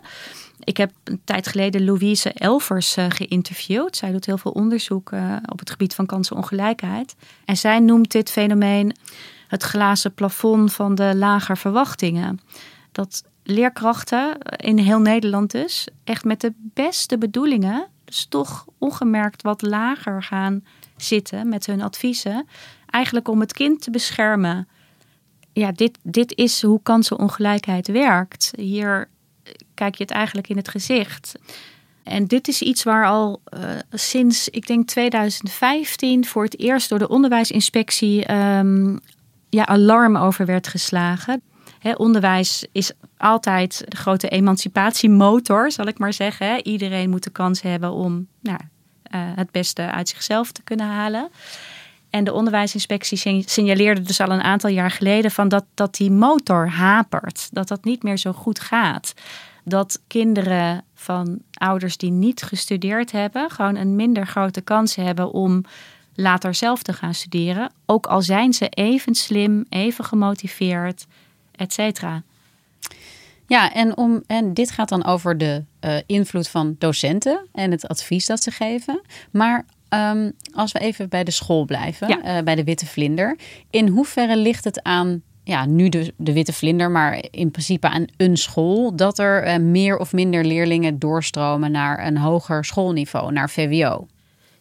Ik 0.64 0.78
heb 0.78 0.92
een 1.04 1.22
tijd 1.24 1.48
geleden 1.48 1.86
Louise 1.86 2.32
Elvers 2.34 2.98
uh, 2.98 3.06
geïnterviewd. 3.10 3.96
Zij 3.96 4.12
doet 4.12 4.26
heel 4.26 4.38
veel 4.38 4.52
onderzoek 4.52 5.12
uh, 5.12 5.36
op 5.46 5.60
het 5.60 5.70
gebied 5.70 5.96
van 5.96 6.06
kansenongelijkheid. 6.06 7.16
En 7.46 7.58
zij 7.58 7.80
noemt 7.80 8.12
dit 8.12 8.32
fenomeen 8.32 8.96
het 9.48 9.64
glazen 9.64 10.14
plafond 10.14 10.74
van 10.74 10.96
de 10.96 11.16
lager 11.16 11.58
verwachtingen. 11.58 12.40
Dat 12.92 13.24
leerkrachten 13.44 14.38
in 14.56 14.78
heel 14.78 15.00
Nederland 15.00 15.52
dus 15.52 15.88
echt 16.04 16.24
met 16.24 16.42
de 16.42 16.54
beste 16.58 17.18
bedoelingen, 17.18 17.88
dus 18.06 18.26
toch 18.26 18.66
ongemerkt 18.78 19.42
wat 19.42 19.62
lager 19.62 20.24
gaan 20.24 20.64
zitten 20.98 21.50
met 21.50 21.66
hun 21.66 21.82
adviezen. 21.82 22.48
Eigenlijk 22.86 23.28
om 23.28 23.40
het 23.40 23.54
kind 23.54 23.82
te 23.82 23.92
beschermen 23.92 24.68
ja, 25.54 25.72
dit, 25.72 25.98
dit 26.04 26.38
is 26.38 26.62
hoe 26.62 26.80
kansenongelijkheid 26.84 27.88
werkt. 27.88 28.52
Hier 28.56 29.10
kijk 29.74 29.96
je 29.96 30.04
het 30.04 30.12
eigenlijk 30.12 30.50
in 30.50 30.58
het 30.58 30.70
gezicht. 30.70 31.40
En 32.04 32.26
dit 32.26 32.48
is 32.48 32.62
iets 32.62 32.84
waar 32.84 33.06
al 33.06 33.42
uh, 33.54 33.70
sinds, 33.92 34.50
ik 34.50 34.68
denk 34.68 34.88
2015, 34.88 36.26
voor 36.26 36.44
het 36.44 36.60
eerst 36.60 36.90
door 36.90 37.00
de 37.00 37.08
onderwijsinspectie 37.08 38.34
um, 38.34 39.00
ja, 39.50 39.66
alarm 39.66 40.18
over 40.18 40.46
werd 40.46 40.68
geslagen. 40.68 41.42
Onderwijs 41.96 42.66
is 42.72 42.92
altijd 43.18 43.84
de 43.88 43.98
grote 43.98 44.30
emancipatiemotor, 44.30 45.72
zal 45.72 45.88
ik 45.88 46.00
maar 46.00 46.14
zeggen. 46.14 46.68
Iedereen 46.68 47.10
moet 47.10 47.24
de 47.24 47.30
kans 47.30 47.62
hebben 47.62 47.92
om 47.92 48.28
nou, 48.42 48.60
uh, 49.16 49.22
het 49.36 49.52
beste 49.52 49.92
uit 49.92 50.10
zichzelf 50.10 50.52
te 50.52 50.64
kunnen 50.64 50.86
halen. 50.86 51.30
En 52.10 52.24
de 52.24 52.34
onderwijsinspectie 52.34 53.44
signaleerde 53.46 54.02
dus 54.02 54.20
al 54.20 54.32
een 54.32 54.42
aantal 54.42 54.70
jaar 54.70 54.92
geleden 54.92 55.32
van 55.32 55.48
dat, 55.50 55.66
dat 55.74 55.96
die 55.96 56.12
motor 56.12 56.70
hapert. 56.70 57.50
Dat 57.52 57.68
dat 57.68 57.84
niet 57.84 58.04
meer 58.04 58.18
zo 58.18 58.34
goed 58.34 58.60
gaat. 58.60 59.14
Dat 59.64 60.02
kinderen 60.08 60.84
van 60.94 61.40
ouders 61.54 61.98
die 61.98 62.12
niet 62.12 62.44
gestudeerd 62.44 63.12
hebben, 63.12 63.52
gewoon 63.52 63.76
een 63.76 63.96
minder 63.96 64.28
grote 64.28 64.62
kans 64.62 64.96
hebben 64.96 65.32
om 65.32 65.64
later 66.16 66.56
zelf 66.56 66.82
te 66.84 66.94
gaan 66.94 67.14
studeren. 67.14 67.72
Ook 67.86 68.06
al 68.06 68.22
zijn 68.22 68.54
ze 68.54 68.70
even 68.70 69.16
slim, 69.16 69.66
even 69.70 70.06
gemotiveerd, 70.06 71.06
et 71.56 71.74
cetera. 71.74 72.24
Ja, 73.48 73.74
en, 73.74 73.98
om, 73.98 74.24
en 74.28 74.54
dit 74.54 74.72
gaat 74.72 74.90
dan 74.90 75.06
over 75.06 75.38
de 75.38 75.64
uh, 75.82 75.98
invloed 76.06 76.48
van 76.48 76.76
docenten 76.80 77.48
en 77.54 77.72
het 77.72 77.88
advies 77.88 78.26
dat 78.26 78.44
ze 78.44 78.52
geven. 78.52 79.02
Maar 79.32 79.66
Um, 79.90 80.32
als 80.54 80.72
we 80.72 80.80
even 80.80 81.10
bij 81.10 81.24
de 81.24 81.32
school 81.32 81.66
blijven, 81.66 82.08
ja. 82.08 82.38
uh, 82.38 82.44
bij 82.44 82.56
de 82.56 82.64
witte 82.64 82.86
vlinder. 82.86 83.38
In 83.70 83.88
hoeverre 83.88 84.38
ligt 84.38 84.64
het 84.64 84.84
aan, 84.84 85.22
ja, 85.44 85.66
nu 85.66 85.90
de, 85.90 86.14
de 86.18 86.34
witte 86.34 86.54
vlinder, 86.54 86.92
maar 86.92 87.24
in 87.32 87.52
principe 87.52 87.90
aan 87.90 88.06
een 88.18 88.38
school, 88.38 88.96
dat 88.96 89.20
er 89.20 89.48
uh, 89.48 89.66
meer 89.66 89.98
of 89.98 90.14
minder 90.14 90.46
leerlingen 90.46 91.00
doorstromen 91.00 91.72
naar 91.72 92.08
een 92.08 92.18
hoger 92.18 92.66
schoolniveau, 92.66 93.32
naar 93.32 93.50
VWO? 93.50 94.08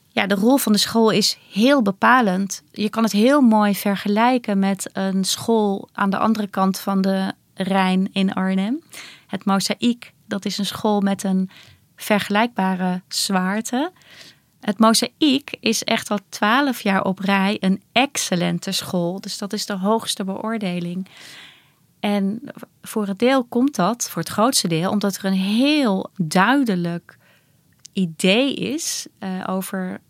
Ja, 0.08 0.26
de 0.26 0.34
rol 0.34 0.56
van 0.56 0.72
de 0.72 0.78
school 0.78 1.10
is 1.10 1.38
heel 1.52 1.82
bepalend. 1.82 2.62
Je 2.70 2.88
kan 2.88 3.02
het 3.02 3.12
heel 3.12 3.40
mooi 3.40 3.74
vergelijken 3.74 4.58
met 4.58 4.90
een 4.92 5.24
school 5.24 5.88
aan 5.92 6.10
de 6.10 6.18
andere 6.18 6.46
kant 6.46 6.78
van 6.78 7.00
de 7.00 7.32
Rijn 7.54 8.08
in 8.12 8.32
Arnhem. 8.32 8.82
Het 9.26 9.44
Mozaïek, 9.44 10.12
dat 10.26 10.44
is 10.44 10.58
een 10.58 10.66
school 10.66 11.00
met 11.00 11.22
een 11.22 11.50
vergelijkbare 11.96 13.02
zwaarte. 13.08 13.92
Het 14.60 14.78
Mozaïek 14.78 15.56
is 15.60 15.84
echt 15.84 16.10
al 16.10 16.18
twaalf 16.28 16.80
jaar 16.80 17.04
op 17.04 17.18
rij 17.18 17.56
een 17.60 17.82
excellente 17.92 18.72
school. 18.72 19.20
Dus 19.20 19.38
dat 19.38 19.52
is 19.52 19.66
de 19.66 19.76
hoogste 19.76 20.24
beoordeling. 20.24 21.08
En 22.00 22.40
voor 22.82 23.06
het 23.06 23.18
deel 23.18 23.44
komt 23.44 23.74
dat, 23.74 24.10
voor 24.10 24.22
het 24.22 24.30
grootste 24.30 24.68
deel, 24.68 24.90
omdat 24.90 25.16
er 25.16 25.24
een 25.24 25.32
heel 25.32 26.10
duidelijk 26.16 27.18
idee 27.92 28.54
is 28.54 29.06
uh, 29.20 29.44
over 29.46 30.00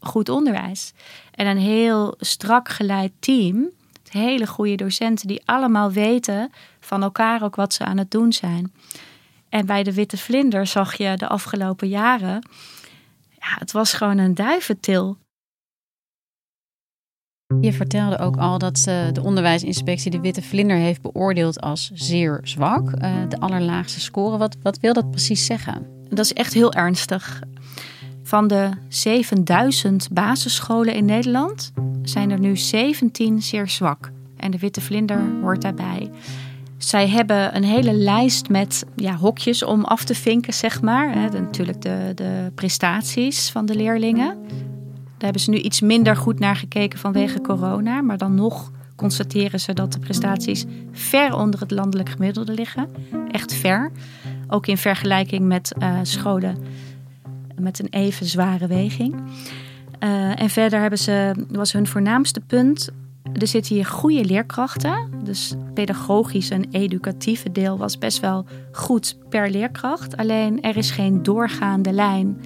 goed 0.00 0.28
onderwijs. 0.28 0.92
En 1.30 1.46
een 1.46 1.58
heel 1.58 2.14
strak 2.18 2.68
geleid 2.68 3.12
team. 3.18 3.70
Hele 4.08 4.46
goede 4.46 4.74
docenten 4.74 5.28
die 5.28 5.42
allemaal 5.44 5.90
weten 5.90 6.50
van 6.80 7.02
elkaar 7.02 7.42
ook 7.42 7.56
wat 7.56 7.74
ze 7.74 7.84
aan 7.84 7.98
het 7.98 8.10
doen 8.10 8.32
zijn. 8.32 8.72
En 9.48 9.66
bij 9.66 9.82
de 9.82 9.94
Witte 9.94 10.16
Vlinder 10.16 10.66
zag 10.66 10.94
je 10.94 11.16
de 11.16 11.28
afgelopen 11.28 11.88
jaren 11.88 12.42
ja, 13.40 13.56
het 13.58 13.72
was 13.72 13.92
gewoon 13.92 14.18
een 14.18 14.34
duiventil. 14.34 15.18
Je 17.60 17.72
vertelde 17.72 18.18
ook 18.18 18.36
al 18.36 18.58
dat 18.58 18.76
de 19.12 19.20
onderwijsinspectie 19.22 20.10
de 20.10 20.20
witte 20.20 20.42
vlinder 20.42 20.76
heeft 20.76 21.02
beoordeeld 21.02 21.60
als 21.60 21.90
zeer 21.94 22.40
zwak. 22.42 22.90
Uh, 22.90 23.14
de 23.28 23.40
allerlaagste 23.40 24.00
score. 24.00 24.38
Wat, 24.38 24.56
wat 24.62 24.78
wil 24.78 24.92
dat 24.92 25.10
precies 25.10 25.46
zeggen? 25.46 25.86
Dat 26.08 26.24
is 26.24 26.32
echt 26.32 26.54
heel 26.54 26.72
ernstig. 26.72 27.40
Van 28.22 28.48
de 28.48 28.70
7000 28.88 30.08
basisscholen 30.12 30.94
in 30.94 31.04
Nederland 31.04 31.72
zijn 32.02 32.30
er 32.30 32.38
nu 32.38 32.56
17 32.56 33.42
zeer 33.42 33.68
zwak. 33.68 34.10
En 34.36 34.50
de 34.50 34.58
witte 34.58 34.80
vlinder 34.80 35.20
hoort 35.40 35.62
daarbij. 35.62 36.10
Zij 36.78 37.08
hebben 37.08 37.56
een 37.56 37.64
hele 37.64 37.92
lijst 37.92 38.48
met 38.48 38.84
ja, 38.96 39.16
hokjes 39.16 39.64
om 39.64 39.84
af 39.84 40.04
te 40.04 40.14
vinken, 40.14 40.54
zeg 40.54 40.82
maar. 40.82 41.12
He, 41.12 41.28
natuurlijk 41.28 41.82
de, 41.82 42.12
de 42.14 42.52
prestaties 42.54 43.50
van 43.50 43.66
de 43.66 43.74
leerlingen. 43.74 44.36
Daar 44.48 45.26
hebben 45.28 45.40
ze 45.40 45.50
nu 45.50 45.56
iets 45.56 45.80
minder 45.80 46.16
goed 46.16 46.38
naar 46.38 46.56
gekeken 46.56 46.98
vanwege 46.98 47.40
corona. 47.40 48.00
Maar 48.02 48.18
dan 48.18 48.34
nog 48.34 48.72
constateren 48.96 49.60
ze 49.60 49.72
dat 49.72 49.92
de 49.92 49.98
prestaties 49.98 50.64
ver 50.92 51.36
onder 51.36 51.60
het 51.60 51.70
landelijk 51.70 52.08
gemiddelde 52.08 52.52
liggen. 52.52 52.88
Echt 53.30 53.54
ver. 53.54 53.92
Ook 54.48 54.66
in 54.66 54.78
vergelijking 54.78 55.46
met 55.46 55.72
uh, 55.78 55.98
scholen 56.02 56.56
met 57.60 57.78
een 57.78 57.88
even 57.90 58.26
zware 58.26 58.66
weging. 58.66 59.14
Uh, 60.04 60.40
en 60.40 60.50
verder 60.50 60.80
hebben 60.80 60.98
ze, 60.98 61.46
was 61.50 61.72
hun 61.72 61.86
voornaamste 61.86 62.40
punt 62.40 62.90
er 63.32 63.46
zitten 63.46 63.74
hier 63.74 63.86
goede 63.86 64.24
leerkrachten. 64.24 65.10
Dus 65.24 65.54
pedagogisch 65.74 66.50
en 66.50 66.64
educatieve 66.70 67.52
deel 67.52 67.78
was 67.78 67.98
best 67.98 68.20
wel 68.20 68.44
goed 68.72 69.16
per 69.28 69.50
leerkracht. 69.50 70.16
Alleen 70.16 70.62
er 70.62 70.76
is 70.76 70.90
geen 70.90 71.22
doorgaande 71.22 71.92
lijn. 71.92 72.40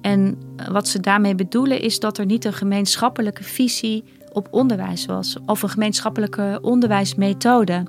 En 0.00 0.38
wat 0.70 0.88
ze 0.88 1.00
daarmee 1.00 1.34
bedoelen 1.34 1.80
is 1.80 2.00
dat 2.00 2.18
er 2.18 2.26
niet 2.26 2.44
een 2.44 2.52
gemeenschappelijke 2.52 3.44
visie 3.44 4.04
op 4.32 4.48
onderwijs 4.50 5.06
was. 5.06 5.36
Of 5.46 5.62
een 5.62 5.68
gemeenschappelijke 5.68 6.58
onderwijsmethode. 6.62 7.84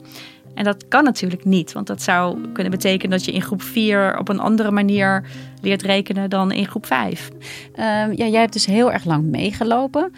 En 0.58 0.64
dat 0.64 0.88
kan 0.88 1.04
natuurlijk 1.04 1.46
niet, 1.46 1.72
want 1.72 1.88
dat 1.88 2.02
zou 2.02 2.52
kunnen 2.54 2.72
betekenen 2.72 3.18
dat 3.18 3.26
je 3.26 3.32
in 3.32 3.42
groep 3.42 3.62
4 3.62 4.20
op 4.20 4.30
een 4.30 4.40
andere 4.40 4.72
manier 4.72 5.24
leert 5.62 5.82
rekenen 5.82 6.30
dan 6.30 6.52
in 6.52 6.68
groep 6.68 6.86
5. 6.86 7.30
Uh, 7.30 7.86
ja, 8.14 8.26
jij 8.26 8.40
hebt 8.40 8.54
dus 8.54 8.66
heel 8.66 8.92
erg 8.92 9.06
lang 9.06 9.26
meegelopen. 9.26 10.12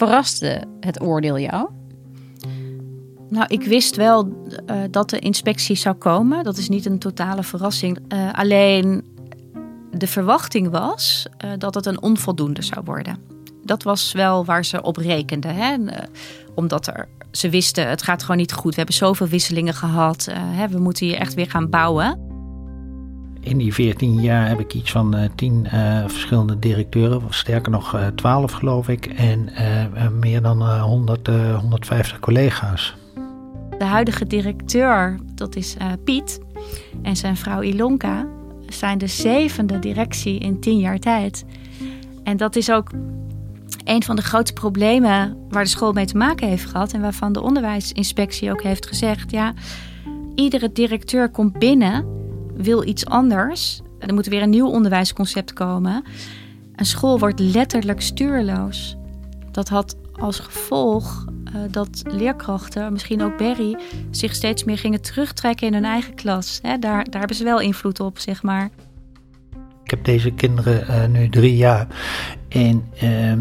Verraste 0.00 0.62
het 0.80 1.02
oordeel 1.02 1.38
jou? 1.38 1.68
Nou, 3.28 3.44
ik 3.48 3.62
wist 3.62 3.96
wel 3.96 4.26
uh, 4.26 4.76
dat 4.90 5.10
de 5.10 5.18
inspectie 5.18 5.76
zou 5.76 5.96
komen. 5.96 6.44
Dat 6.44 6.56
is 6.56 6.68
niet 6.68 6.86
een 6.86 6.98
totale 6.98 7.42
verrassing. 7.42 7.98
Uh, 8.08 8.32
alleen 8.32 9.04
de 9.90 10.06
verwachting 10.06 10.70
was 10.70 11.26
uh, 11.44 11.50
dat 11.58 11.74
het 11.74 11.86
een 11.86 12.02
onvoldoende 12.02 12.62
zou 12.62 12.80
worden. 12.84 13.18
Dat 13.64 13.82
was 13.82 14.12
wel 14.12 14.44
waar 14.44 14.64
ze 14.64 14.82
op 14.82 14.96
rekenden. 14.96 15.54
Hè? 15.54 15.74
Eh, 15.86 16.06
omdat 16.54 16.86
er, 16.86 17.08
ze 17.30 17.48
wisten, 17.48 17.88
het 17.88 18.02
gaat 18.02 18.22
gewoon 18.22 18.36
niet 18.36 18.52
goed. 18.52 18.70
We 18.70 18.76
hebben 18.76 18.94
zoveel 18.94 19.26
wisselingen 19.26 19.74
gehad. 19.74 20.28
Hè? 20.32 20.68
We 20.68 20.78
moeten 20.78 21.06
hier 21.06 21.16
echt 21.16 21.34
weer 21.34 21.50
gaan 21.50 21.70
bouwen. 21.70 22.29
In 23.40 23.58
die 23.58 23.74
14 23.74 24.20
jaar 24.20 24.48
heb 24.48 24.60
ik 24.60 24.74
iets 24.74 24.90
van 24.90 25.16
uh, 25.16 25.24
10 25.34 25.66
uh, 25.74 26.00
verschillende 26.06 26.58
directeuren, 26.58 27.22
sterker 27.28 27.72
nog 27.72 27.94
uh, 27.94 28.06
12 28.06 28.52
geloof 28.52 28.88
ik, 28.88 29.06
en 29.06 29.48
meer 30.18 30.42
dan 30.42 30.80
100, 30.80 31.26
150 31.26 32.20
collega's. 32.20 32.94
De 33.78 33.84
huidige 33.84 34.26
directeur, 34.26 35.18
dat 35.34 35.56
is 35.56 35.76
Piet, 36.04 36.40
en 37.02 37.16
zijn 37.16 37.36
vrouw 37.36 37.62
Ilonka, 37.62 38.26
zijn 38.68 38.98
de 38.98 39.06
zevende 39.06 39.78
directie 39.78 40.38
in 40.38 40.60
10 40.60 40.78
jaar 40.78 40.98
tijd. 40.98 41.44
En 42.24 42.36
dat 42.36 42.56
is 42.56 42.70
ook 42.70 42.90
een 43.84 44.02
van 44.02 44.16
de 44.16 44.22
grootste 44.22 44.52
problemen 44.52 45.36
waar 45.48 45.62
de 45.62 45.68
school 45.68 45.92
mee 45.92 46.06
te 46.06 46.16
maken 46.16 46.48
heeft 46.48 46.64
gehad. 46.64 46.92
En 46.92 47.00
waarvan 47.00 47.32
de 47.32 47.42
onderwijsinspectie 47.42 48.50
ook 48.50 48.62
heeft 48.62 48.86
gezegd: 48.86 49.30
ja, 49.30 49.52
iedere 50.34 50.72
directeur 50.72 51.30
komt 51.30 51.58
binnen, 51.58 52.19
wil 52.62 52.86
iets 52.86 53.06
anders. 53.06 53.80
Er 53.98 54.14
moet 54.14 54.26
weer 54.26 54.42
een 54.42 54.50
nieuw 54.50 54.68
onderwijsconcept 54.68 55.52
komen. 55.52 56.04
Een 56.76 56.86
school 56.86 57.18
wordt 57.18 57.40
letterlijk 57.40 58.00
stuurloos. 58.00 58.96
Dat 59.50 59.68
had 59.68 59.96
als 60.12 60.38
gevolg 60.38 61.24
uh, 61.54 61.60
dat 61.70 62.02
leerkrachten, 62.06 62.92
misschien 62.92 63.22
ook 63.22 63.36
Berry, 63.36 63.76
zich 64.10 64.34
steeds 64.34 64.64
meer 64.64 64.78
gingen 64.78 65.02
terugtrekken 65.02 65.66
in 65.66 65.74
hun 65.74 65.84
eigen 65.84 66.14
klas. 66.14 66.60
Daar, 66.62 66.80
daar 66.80 67.18
hebben 67.18 67.36
ze 67.36 67.44
wel 67.44 67.60
invloed 67.60 68.00
op, 68.00 68.18
zeg 68.18 68.42
maar. 68.42 68.70
Ik 69.84 69.90
heb 69.90 70.04
deze 70.04 70.30
kinderen 70.30 70.84
uh, 70.88 71.06
nu 71.06 71.28
drie 71.28 71.56
jaar. 71.56 71.86
En 72.48 72.84
uh, 73.02 73.32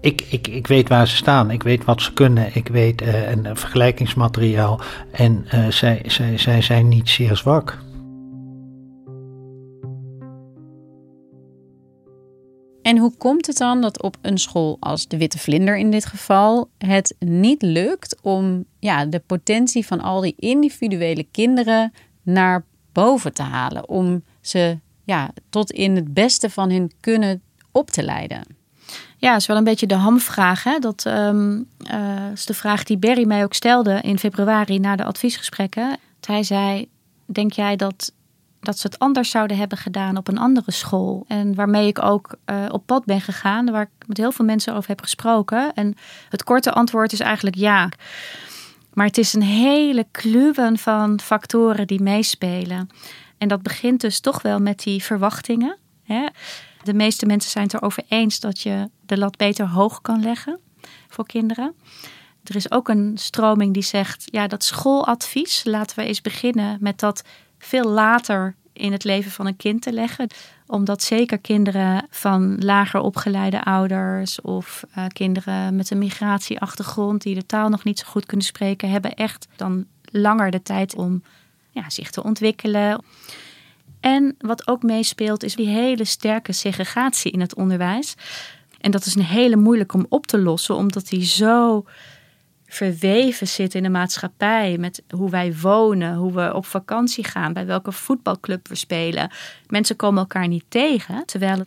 ik, 0.00 0.20
ik, 0.30 0.48
ik 0.48 0.66
weet 0.66 0.88
waar 0.88 1.08
ze 1.08 1.16
staan. 1.16 1.50
Ik 1.50 1.62
weet 1.62 1.84
wat 1.84 2.02
ze 2.02 2.12
kunnen. 2.12 2.50
Ik 2.54 2.68
weet 2.68 3.02
uh, 3.02 3.30
een 3.30 3.56
vergelijkingsmateriaal. 3.56 4.80
En 5.10 5.46
zij, 5.68 6.02
zij, 6.06 6.38
zij 6.38 6.62
zijn 6.62 6.88
niet 6.88 7.08
zeer 7.08 7.36
zwak. 7.36 7.78
En 12.84 12.98
hoe 12.98 13.16
komt 13.16 13.46
het 13.46 13.56
dan 13.56 13.80
dat 13.80 14.02
op 14.02 14.16
een 14.20 14.38
school 14.38 14.76
als 14.80 15.08
de 15.08 15.16
Witte 15.16 15.38
Vlinder 15.38 15.76
in 15.76 15.90
dit 15.90 16.06
geval 16.06 16.70
het 16.78 17.14
niet 17.18 17.62
lukt 17.62 18.16
om 18.22 18.64
ja, 18.78 19.06
de 19.06 19.18
potentie 19.26 19.86
van 19.86 20.00
al 20.00 20.20
die 20.20 20.34
individuele 20.38 21.26
kinderen 21.30 21.92
naar 22.22 22.64
boven 22.92 23.32
te 23.32 23.42
halen? 23.42 23.88
Om 23.88 24.24
ze 24.40 24.78
ja, 25.04 25.30
tot 25.50 25.70
in 25.70 25.96
het 25.96 26.14
beste 26.14 26.50
van 26.50 26.70
hun 26.70 26.92
kunnen 27.00 27.42
op 27.72 27.90
te 27.90 28.02
leiden? 28.02 28.42
Ja, 29.16 29.36
is 29.36 29.46
wel 29.46 29.56
een 29.56 29.64
beetje 29.64 29.86
de 29.86 29.94
hamvraag. 29.94 30.64
Hè? 30.64 30.78
Dat 30.78 31.04
uh, 31.06 31.56
is 32.32 32.46
de 32.46 32.54
vraag 32.54 32.84
die 32.84 32.98
Berry 32.98 33.26
mij 33.26 33.44
ook 33.44 33.54
stelde 33.54 34.00
in 34.00 34.18
februari 34.18 34.78
na 34.78 34.96
de 34.96 35.04
adviesgesprekken. 35.04 35.98
Hij 36.26 36.42
zei: 36.42 36.88
Denk 37.26 37.52
jij 37.52 37.76
dat 37.76 38.12
dat 38.64 38.78
ze 38.78 38.86
het 38.86 38.98
anders 38.98 39.30
zouden 39.30 39.56
hebben 39.56 39.78
gedaan 39.78 40.16
op 40.16 40.28
een 40.28 40.38
andere 40.38 40.72
school. 40.72 41.24
En 41.28 41.54
waarmee 41.54 41.86
ik 41.86 42.02
ook 42.02 42.34
uh, 42.46 42.64
op 42.68 42.86
pad 42.86 43.04
ben 43.04 43.20
gegaan, 43.20 43.70
waar 43.70 43.82
ik 43.82 44.06
met 44.06 44.16
heel 44.16 44.32
veel 44.32 44.44
mensen 44.44 44.74
over 44.74 44.88
heb 44.88 45.00
gesproken. 45.00 45.74
En 45.74 45.94
het 46.28 46.44
korte 46.44 46.72
antwoord 46.72 47.12
is 47.12 47.20
eigenlijk 47.20 47.56
ja. 47.56 47.88
Maar 48.92 49.06
het 49.06 49.18
is 49.18 49.32
een 49.32 49.42
hele 49.42 50.06
kluwen 50.10 50.78
van 50.78 51.20
factoren 51.20 51.86
die 51.86 52.02
meespelen. 52.02 52.88
En 53.38 53.48
dat 53.48 53.62
begint 53.62 54.00
dus 54.00 54.20
toch 54.20 54.42
wel 54.42 54.58
met 54.58 54.82
die 54.82 55.02
verwachtingen. 55.02 55.76
Hè? 56.02 56.26
De 56.82 56.94
meeste 56.94 57.26
mensen 57.26 57.50
zijn 57.50 57.64
het 57.64 57.74
erover 57.74 58.02
eens 58.08 58.40
dat 58.40 58.60
je 58.60 58.90
de 59.06 59.18
lat 59.18 59.36
beter 59.36 59.68
hoog 59.68 60.00
kan 60.00 60.22
leggen 60.22 60.58
voor 61.08 61.26
kinderen. 61.26 61.74
Er 62.44 62.56
is 62.56 62.70
ook 62.70 62.88
een 62.88 63.12
stroming 63.14 63.74
die 63.74 63.82
zegt: 63.82 64.24
ja, 64.24 64.46
dat 64.46 64.64
schooladvies, 64.64 65.64
laten 65.64 65.98
we 65.98 66.04
eens 66.04 66.20
beginnen 66.20 66.76
met 66.80 66.98
dat 66.98 67.22
veel 67.64 67.88
later 67.88 68.54
in 68.72 68.92
het 68.92 69.04
leven 69.04 69.30
van 69.30 69.46
een 69.46 69.56
kind 69.56 69.82
te 69.82 69.92
leggen. 69.92 70.28
Omdat 70.66 71.02
zeker 71.02 71.38
kinderen 71.38 72.06
van 72.10 72.56
lager 72.58 73.00
opgeleide 73.00 73.64
ouders 73.64 74.40
of 74.40 74.84
uh, 74.98 75.04
kinderen 75.08 75.76
met 75.76 75.90
een 75.90 75.98
migratieachtergrond 75.98 77.22
die 77.22 77.34
de 77.34 77.46
taal 77.46 77.68
nog 77.68 77.84
niet 77.84 77.98
zo 77.98 78.06
goed 78.06 78.26
kunnen 78.26 78.46
spreken, 78.46 78.90
hebben 78.90 79.14
echt 79.14 79.48
dan 79.56 79.86
langer 80.04 80.50
de 80.50 80.62
tijd 80.62 80.94
om 80.94 81.22
ja, 81.70 81.90
zich 81.90 82.10
te 82.10 82.22
ontwikkelen. 82.22 83.04
En 84.00 84.36
wat 84.38 84.68
ook 84.68 84.82
meespeelt 84.82 85.42
is 85.42 85.56
die 85.56 85.68
hele 85.68 86.04
sterke 86.04 86.52
segregatie 86.52 87.32
in 87.32 87.40
het 87.40 87.54
onderwijs. 87.54 88.14
En 88.80 88.90
dat 88.90 89.04
is 89.04 89.14
een 89.14 89.22
hele 89.22 89.56
moeilijk 89.56 89.92
om 89.92 90.06
op 90.08 90.26
te 90.26 90.38
lossen, 90.38 90.74
omdat 90.74 91.08
die 91.08 91.24
zo 91.24 91.84
verweven 92.74 93.48
zit 93.48 93.74
in 93.74 93.82
de 93.82 93.88
maatschappij. 93.88 94.78
Met 94.78 95.02
hoe 95.10 95.30
wij 95.30 95.54
wonen, 95.60 96.14
hoe 96.14 96.32
we 96.32 96.54
op 96.54 96.66
vakantie 96.66 97.24
gaan, 97.24 97.52
bij 97.52 97.66
welke 97.66 97.92
voetbalclub 97.92 98.68
we 98.68 98.74
spelen. 98.74 99.30
Mensen 99.66 99.96
komen 99.96 100.18
elkaar 100.18 100.48
niet 100.48 100.64
tegen. 100.68 101.26
Terwijl 101.26 101.64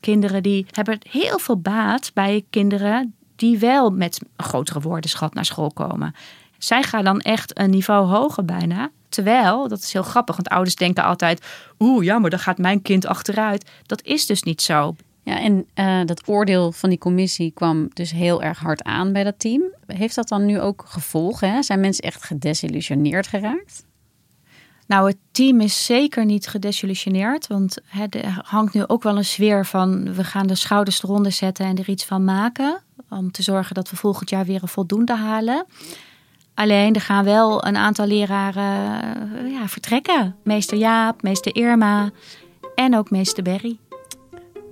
kinderen 0.00 0.42
die 0.42 0.66
hebben 0.70 0.98
heel 1.10 1.38
veel 1.38 1.60
baat 1.60 2.10
bij 2.14 2.44
kinderen 2.50 3.14
die 3.36 3.58
wel 3.58 3.90
met 3.90 4.20
een 4.20 4.44
grotere 4.44 4.80
woordenschat 4.80 5.34
naar 5.34 5.44
school 5.44 5.72
komen. 5.72 6.14
Zij 6.58 6.82
gaan 6.82 7.04
dan 7.04 7.20
echt 7.20 7.58
een 7.58 7.70
niveau 7.70 8.06
hoger 8.06 8.44
bijna. 8.44 8.90
Terwijl, 9.08 9.68
dat 9.68 9.78
is 9.78 9.92
heel 9.92 10.02
grappig, 10.02 10.36
want 10.36 10.48
ouders 10.48 10.76
denken 10.76 11.04
altijd: 11.04 11.46
oeh, 11.78 12.04
ja, 12.04 12.18
maar 12.18 12.30
dan 12.30 12.38
gaat 12.38 12.58
mijn 12.58 12.82
kind 12.82 13.06
achteruit. 13.06 13.70
Dat 13.86 14.02
is 14.02 14.26
dus 14.26 14.42
niet 14.42 14.62
zo. 14.62 14.94
Ja, 15.24 15.40
en 15.40 15.66
uh, 15.74 16.06
dat 16.06 16.28
oordeel 16.28 16.72
van 16.72 16.88
die 16.88 16.98
commissie 16.98 17.50
kwam 17.50 17.88
dus 17.92 18.10
heel 18.10 18.42
erg 18.42 18.58
hard 18.58 18.82
aan 18.82 19.12
bij 19.12 19.24
dat 19.24 19.38
team. 19.38 19.62
Heeft 19.86 20.14
dat 20.14 20.28
dan 20.28 20.46
nu 20.46 20.60
ook 20.60 20.84
gevolgen? 20.86 21.52
Hè? 21.52 21.62
Zijn 21.62 21.80
mensen 21.80 22.04
echt 22.04 22.24
gedesillusioneerd 22.24 23.26
geraakt? 23.26 23.86
Nou, 24.86 25.08
het 25.08 25.16
team 25.30 25.60
is 25.60 25.84
zeker 25.84 26.24
niet 26.24 26.46
gedesillusioneerd. 26.46 27.46
Want 27.46 27.78
er 28.10 28.40
hangt 28.44 28.74
nu 28.74 28.86
ook 28.86 29.02
wel 29.02 29.16
een 29.16 29.24
sfeer 29.24 29.66
van... 29.66 30.14
we 30.14 30.24
gaan 30.24 30.46
de 30.46 30.54
schouders 30.54 31.02
eronder 31.02 31.32
zetten 31.32 31.66
en 31.66 31.78
er 31.78 31.88
iets 31.88 32.04
van 32.04 32.24
maken. 32.24 32.80
Om 33.10 33.30
te 33.30 33.42
zorgen 33.42 33.74
dat 33.74 33.90
we 33.90 33.96
volgend 33.96 34.30
jaar 34.30 34.44
weer 34.44 34.62
een 34.62 34.68
voldoende 34.68 35.16
halen. 35.16 35.66
Alleen 36.54 36.94
er 36.94 37.00
gaan 37.00 37.24
wel 37.24 37.66
een 37.66 37.76
aantal 37.76 38.06
leraren 38.06 39.00
uh, 39.34 39.52
ja, 39.52 39.68
vertrekken. 39.68 40.36
Meester 40.44 40.78
Jaap, 40.78 41.22
meester 41.22 41.56
Irma 41.56 42.10
en 42.74 42.96
ook 42.96 43.10
meester 43.10 43.42
Berry. 43.42 43.78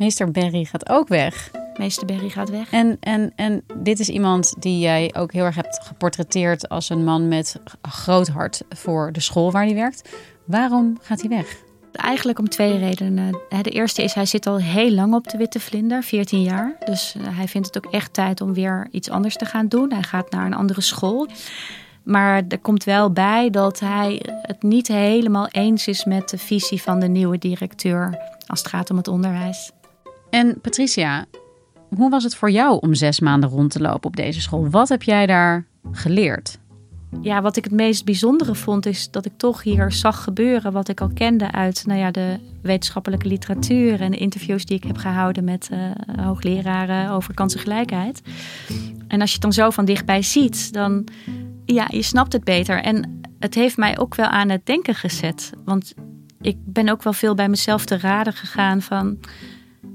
Meester 0.01 0.31
Berry 0.31 0.65
gaat 0.65 0.89
ook 0.89 1.09
weg. 1.09 1.51
Meester 1.79 2.07
Berry 2.07 2.29
gaat 2.29 2.51
weg. 2.51 2.71
En, 2.73 2.97
en, 3.01 3.33
en 3.37 3.63
dit 3.77 3.99
is 3.99 4.09
iemand 4.09 4.55
die 4.59 4.79
jij 4.79 5.15
ook 5.17 5.33
heel 5.33 5.45
erg 5.45 5.55
hebt 5.55 5.81
geportretteerd 5.83 6.69
als 6.69 6.89
een 6.89 7.05
man 7.05 7.29
met 7.29 7.61
groot 7.83 8.29
hart 8.29 8.63
voor 8.69 9.13
de 9.13 9.21
school 9.21 9.53
waar 9.53 9.65
hij 9.65 9.75
werkt. 9.75 10.17
Waarom 10.45 10.99
gaat 11.03 11.21
hij 11.21 11.29
weg? 11.29 11.57
Eigenlijk 11.93 12.39
om 12.39 12.49
twee 12.49 12.79
redenen. 12.79 13.39
De 13.63 13.71
eerste 13.71 14.03
is, 14.03 14.15
hij 14.15 14.27
zit 14.27 14.47
al 14.47 14.57
heel 14.57 14.91
lang 14.91 15.15
op 15.15 15.29
de 15.29 15.39
Witte 15.39 15.61
Vlinder, 15.61 16.03
14 16.03 16.43
jaar. 16.43 16.77
Dus 16.85 17.15
eh, 17.15 17.37
hij 17.37 17.49
vindt 17.49 17.67
het 17.67 17.85
ook 17.85 17.93
echt 17.93 18.13
tijd 18.13 18.41
om 18.41 18.55
weer 18.55 18.89
iets 18.91 19.11
anders 19.11 19.37
te 19.37 19.45
gaan 19.45 19.69
doen. 19.69 19.93
Hij 19.93 20.03
gaat 20.03 20.31
naar 20.31 20.47
een 20.47 20.55
andere 20.55 20.81
school. 20.81 21.29
Maar 22.03 22.43
er 22.49 22.59
komt 22.59 22.85
wel 22.85 23.13
bij 23.13 23.51
dat 23.51 23.81
hij 23.81 24.23
het 24.43 24.63
niet 24.63 24.89
helemaal 24.89 25.49
eens 25.49 25.87
is 25.87 26.05
met 26.05 26.29
de 26.29 26.39
visie 26.39 26.83
van 26.83 27.01
de 27.01 27.09
nieuwe 27.09 27.39
directeur 27.39 28.19
als 28.47 28.59
het 28.59 28.69
gaat 28.69 28.91
om 28.91 28.97
het 28.97 29.09
onderwijs. 29.09 29.73
En 30.31 30.61
Patricia, 30.61 31.27
hoe 31.97 32.11
was 32.11 32.25
het 32.25 32.35
voor 32.35 32.51
jou 32.51 32.79
om 32.81 32.95
zes 32.95 33.21
maanden 33.21 33.51
rond 33.51 33.71
te 33.71 33.81
lopen 33.81 34.05
op 34.05 34.17
deze 34.17 34.41
school? 34.41 34.71
Wat 34.71 34.89
heb 34.89 35.03
jij 35.03 35.27
daar 35.27 35.67
geleerd? 35.93 36.59
Ja, 37.23 37.43
wat 37.43 37.57
ik 37.57 37.65
het 37.65 37.73
meest 37.73 38.05
bijzondere 38.05 38.55
vond, 38.55 38.87
is 38.87 39.11
dat 39.11 39.25
ik 39.25 39.33
toch 39.37 39.63
hier 39.63 39.93
zag 39.93 40.23
gebeuren 40.23 40.73
wat 40.73 40.89
ik 40.89 41.01
al 41.01 41.11
kende 41.15 41.53
uit 41.53 41.87
nou 41.87 41.99
ja, 41.99 42.11
de 42.11 42.39
wetenschappelijke 42.63 43.29
literatuur 43.29 44.01
en 44.01 44.11
de 44.11 44.17
interviews 44.17 44.65
die 44.65 44.77
ik 44.77 44.85
heb 44.85 44.97
gehouden 44.97 45.45
met 45.45 45.69
uh, 45.73 46.25
hoogleraren 46.25 47.11
over 47.11 47.35
kansengelijkheid. 47.35 48.23
En 49.09 49.21
als 49.21 49.29
je 49.29 49.35
het 49.35 49.43
dan 49.43 49.53
zo 49.53 49.71
van 49.71 49.85
dichtbij 49.85 50.23
ziet, 50.23 50.73
dan 50.73 51.05
ja, 51.65 51.87
je 51.89 52.03
snapt 52.03 52.33
het 52.33 52.45
beter. 52.45 52.83
En 52.83 53.21
het 53.39 53.55
heeft 53.55 53.77
mij 53.77 53.99
ook 53.99 54.15
wel 54.15 54.27
aan 54.27 54.49
het 54.49 54.67
denken 54.67 54.95
gezet. 54.95 55.51
Want 55.65 55.95
ik 56.41 56.57
ben 56.65 56.89
ook 56.89 57.03
wel 57.03 57.13
veel 57.13 57.35
bij 57.35 57.49
mezelf 57.49 57.85
te 57.85 57.99
raden 57.99 58.33
gegaan 58.33 58.83
van 58.83 59.19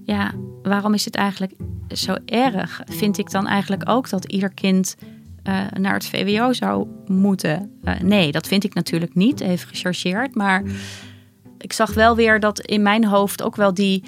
ja, 0.05 0.31
waarom 0.63 0.93
is 0.93 1.05
het 1.05 1.15
eigenlijk 1.15 1.53
zo 1.87 2.15
erg? 2.25 2.81
Vind 2.85 3.17
ik 3.17 3.31
dan 3.31 3.47
eigenlijk 3.47 3.89
ook 3.89 4.09
dat 4.09 4.25
ieder 4.25 4.53
kind 4.53 4.95
uh, 5.43 5.61
naar 5.79 5.93
het 5.93 6.05
VWO 6.05 6.53
zou 6.53 6.87
moeten? 7.07 7.71
Uh, 7.83 7.99
nee, 7.99 8.31
dat 8.31 8.47
vind 8.47 8.63
ik 8.63 8.73
natuurlijk 8.73 9.15
niet, 9.15 9.39
even 9.39 9.67
gechargeerd. 9.67 10.35
Maar 10.35 10.63
ik 11.57 11.73
zag 11.73 11.93
wel 11.93 12.15
weer 12.15 12.39
dat 12.39 12.59
in 12.59 12.81
mijn 12.81 13.05
hoofd 13.05 13.41
ook 13.43 13.55
wel 13.55 13.73
die 13.73 14.03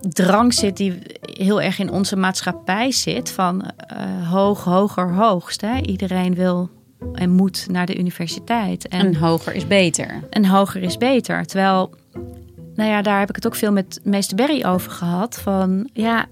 drang 0.00 0.54
zit 0.54 0.76
die 0.76 0.98
heel 1.20 1.62
erg 1.62 1.78
in 1.78 1.90
onze 1.90 2.16
maatschappij 2.16 2.92
zit 2.92 3.30
van 3.30 3.64
uh, 3.92 4.30
hoog, 4.30 4.64
hoger, 4.64 5.14
hoogst. 5.14 5.60
Hè? 5.60 5.80
Iedereen 5.80 6.34
wil 6.34 6.70
en 7.12 7.30
moet 7.30 7.66
naar 7.70 7.86
de 7.86 7.98
universiteit. 7.98 8.88
En, 8.88 9.00
en 9.00 9.14
hoger 9.14 9.54
is 9.54 9.66
beter. 9.66 10.22
En 10.30 10.44
hoger 10.44 10.82
is 10.82 10.96
beter. 10.96 11.46
Terwijl 11.46 11.94
nou 12.78 12.90
ja, 12.90 13.02
daar 13.02 13.18
heb 13.18 13.28
ik 13.28 13.34
het 13.34 13.46
ook 13.46 13.54
veel 13.54 13.72
met 13.72 14.00
meester 14.04 14.36
Berry 14.36 14.64
over 14.64 14.90
gehad. 14.90 15.40
Van 15.40 15.88
ja, 15.92 16.26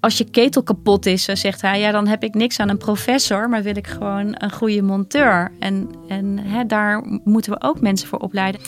als 0.00 0.18
je 0.18 0.30
ketel 0.30 0.62
kapot 0.62 1.06
is, 1.06 1.24
zegt 1.24 1.60
hij, 1.60 1.80
ja, 1.80 1.90
dan 1.90 2.06
heb 2.06 2.22
ik 2.22 2.34
niks 2.34 2.58
aan 2.58 2.68
een 2.68 2.78
professor, 2.78 3.48
maar 3.48 3.62
wil 3.62 3.76
ik 3.76 3.86
gewoon 3.86 4.34
een 4.38 4.52
goede 4.52 4.82
monteur. 4.82 5.52
En, 5.58 5.90
en 6.08 6.38
hè, 6.38 6.66
daar 6.66 7.20
moeten 7.24 7.52
we 7.52 7.62
ook 7.62 7.80
mensen 7.80 8.08
voor 8.08 8.18
opleiden. 8.18 8.60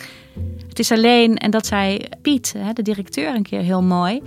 Het 0.68 0.78
is 0.78 0.92
alleen, 0.92 1.36
en 1.36 1.50
dat 1.50 1.66
zei 1.66 2.00
Piet, 2.22 2.54
hè, 2.58 2.72
de 2.72 2.82
directeur, 2.82 3.34
een 3.34 3.42
keer 3.42 3.60
heel 3.60 3.82
mooi. 3.82 4.22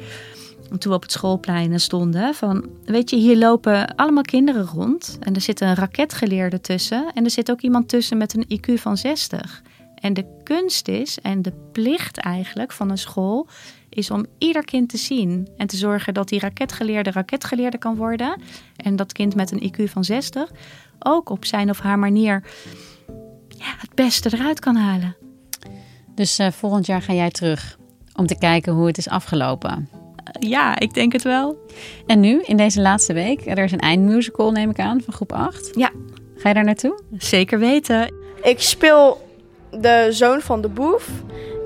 Toen 0.69 0.91
we 0.91 0.93
op 0.93 1.01
het 1.01 1.11
schoolplein 1.11 1.79
stonden, 1.79 2.33
van 2.33 2.65
weet 2.85 3.09
je, 3.09 3.15
hier 3.15 3.37
lopen 3.37 3.95
allemaal 3.95 4.23
kinderen 4.23 4.65
rond. 4.65 5.17
En 5.19 5.35
er 5.35 5.41
zit 5.41 5.61
een 5.61 5.75
raketgeleerde 5.75 6.61
tussen. 6.61 7.11
En 7.13 7.23
er 7.23 7.31
zit 7.31 7.51
ook 7.51 7.61
iemand 7.61 7.89
tussen 7.89 8.17
met 8.17 8.33
een 8.33 8.59
IQ 8.59 8.73
van 8.73 8.97
60. 8.97 9.61
En 10.07 10.13
de 10.13 10.25
kunst 10.43 10.87
is, 10.87 11.19
en 11.21 11.41
de 11.41 11.53
plicht 11.71 12.17
eigenlijk 12.17 12.71
van 12.71 12.89
een 12.89 12.97
school, 12.97 13.47
is 13.89 14.11
om 14.11 14.25
ieder 14.37 14.63
kind 14.63 14.89
te 14.89 14.97
zien 14.97 15.47
en 15.57 15.67
te 15.67 15.77
zorgen 15.77 16.13
dat 16.13 16.29
die 16.29 16.39
raketgeleerde 16.39 17.11
raketgeleerde 17.11 17.77
kan 17.77 17.95
worden. 17.95 18.41
En 18.75 18.95
dat 18.95 19.13
kind 19.13 19.35
met 19.35 19.51
een 19.51 19.71
IQ 19.71 19.83
van 19.83 20.03
60 20.03 20.51
ook 20.99 21.29
op 21.29 21.45
zijn 21.45 21.69
of 21.69 21.79
haar 21.79 21.99
manier 21.99 22.43
ja, 23.47 23.73
het 23.77 23.93
beste 23.95 24.33
eruit 24.33 24.59
kan 24.59 24.75
halen. 24.75 25.15
Dus 26.15 26.39
uh, 26.39 26.51
volgend 26.51 26.85
jaar 26.85 27.01
ga 27.01 27.13
jij 27.13 27.29
terug 27.29 27.77
om 28.15 28.25
te 28.25 28.37
kijken 28.37 28.73
hoe 28.73 28.87
het 28.87 28.97
is 28.97 29.09
afgelopen. 29.09 29.89
Uh, 29.91 30.49
ja, 30.49 30.79
ik 30.79 30.93
denk 30.93 31.11
het 31.11 31.23
wel. 31.23 31.65
En 32.05 32.19
nu, 32.19 32.41
in 32.41 32.57
deze 32.57 32.81
laatste 32.81 33.13
week, 33.13 33.45
er 33.45 33.57
is 33.57 33.71
een 33.71 33.79
eindmusical, 33.79 34.51
neem 34.51 34.69
ik 34.69 34.79
aan, 34.79 35.01
van 35.01 35.13
groep 35.13 35.31
8. 35.31 35.69
Ja. 35.75 35.91
Ga 36.35 36.47
je 36.47 36.55
daar 36.55 36.63
naartoe? 36.63 37.01
Zeker 37.17 37.59
weten. 37.59 38.13
Ik 38.41 38.61
speel 38.61 39.26
de 39.81 40.07
zoon 40.09 40.41
van 40.41 40.61
de 40.61 40.67
boef, 40.67 41.07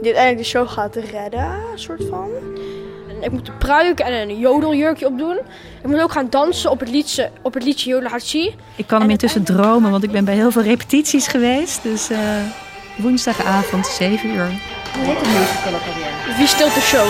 die 0.01 0.15
uiteindelijk 0.15 0.37
de 0.37 0.43
show 0.43 0.69
gaat 0.69 0.95
redden, 0.95 1.59
soort 1.75 2.03
van. 2.09 2.29
En 3.09 3.23
ik 3.23 3.31
moet 3.31 3.47
een 3.47 3.57
pruik 3.57 3.99
en 3.99 4.13
een 4.13 4.39
jodeljurkje 4.39 5.05
opdoen. 5.05 5.37
Ik 5.81 5.89
moet 5.89 6.01
ook 6.01 6.11
gaan 6.11 6.29
dansen 6.29 6.71
op 6.71 6.79
het 6.79 6.89
liedje, 6.89 7.29
op 7.41 7.53
het 7.53 7.63
liedje. 7.63 8.53
Ik 8.75 8.87
kan 8.87 9.01
hem 9.01 9.09
intussen 9.09 9.43
dromen, 9.43 9.91
want 9.91 10.03
ik 10.03 10.11
ben 10.11 10.25
bij 10.25 10.35
heel 10.35 10.51
veel 10.51 10.61
repetities 10.61 11.27
geweest. 11.27 11.83
Dus 11.83 12.11
uh, 12.11 12.19
woensdagavond, 12.97 13.87
7 13.87 14.29
uur. 14.29 14.45
Hoe 14.45 15.05
heet 15.05 15.23
de 15.23 15.29
musical 15.29 15.73
alweer? 15.73 16.37
Wie 16.37 16.47
stilt 16.47 16.73
de 16.73 16.81
show? 16.81 17.07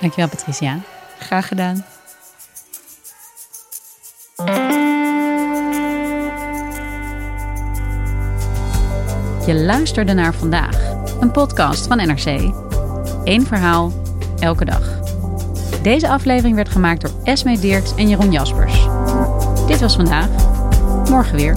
Dankjewel 0.00 0.28
Patricia. 0.28 0.95
Graag 1.18 1.48
gedaan. 1.48 1.84
Je 9.46 9.54
luisterde 9.54 10.12
naar 10.12 10.34
vandaag, 10.34 10.94
een 11.20 11.30
podcast 11.30 11.86
van 11.86 11.96
NRC. 11.96 12.52
Eén 13.24 13.46
verhaal, 13.46 13.92
elke 14.38 14.64
dag. 14.64 15.00
Deze 15.82 16.08
aflevering 16.08 16.56
werd 16.56 16.68
gemaakt 16.68 17.00
door 17.00 17.10
Esme 17.24 17.58
Dirks 17.58 17.94
en 17.94 18.08
Jeroen 18.08 18.32
Jaspers. 18.32 18.86
Dit 19.66 19.80
was 19.80 19.96
vandaag. 19.96 20.28
Morgen 21.10 21.36
weer. 21.36 21.56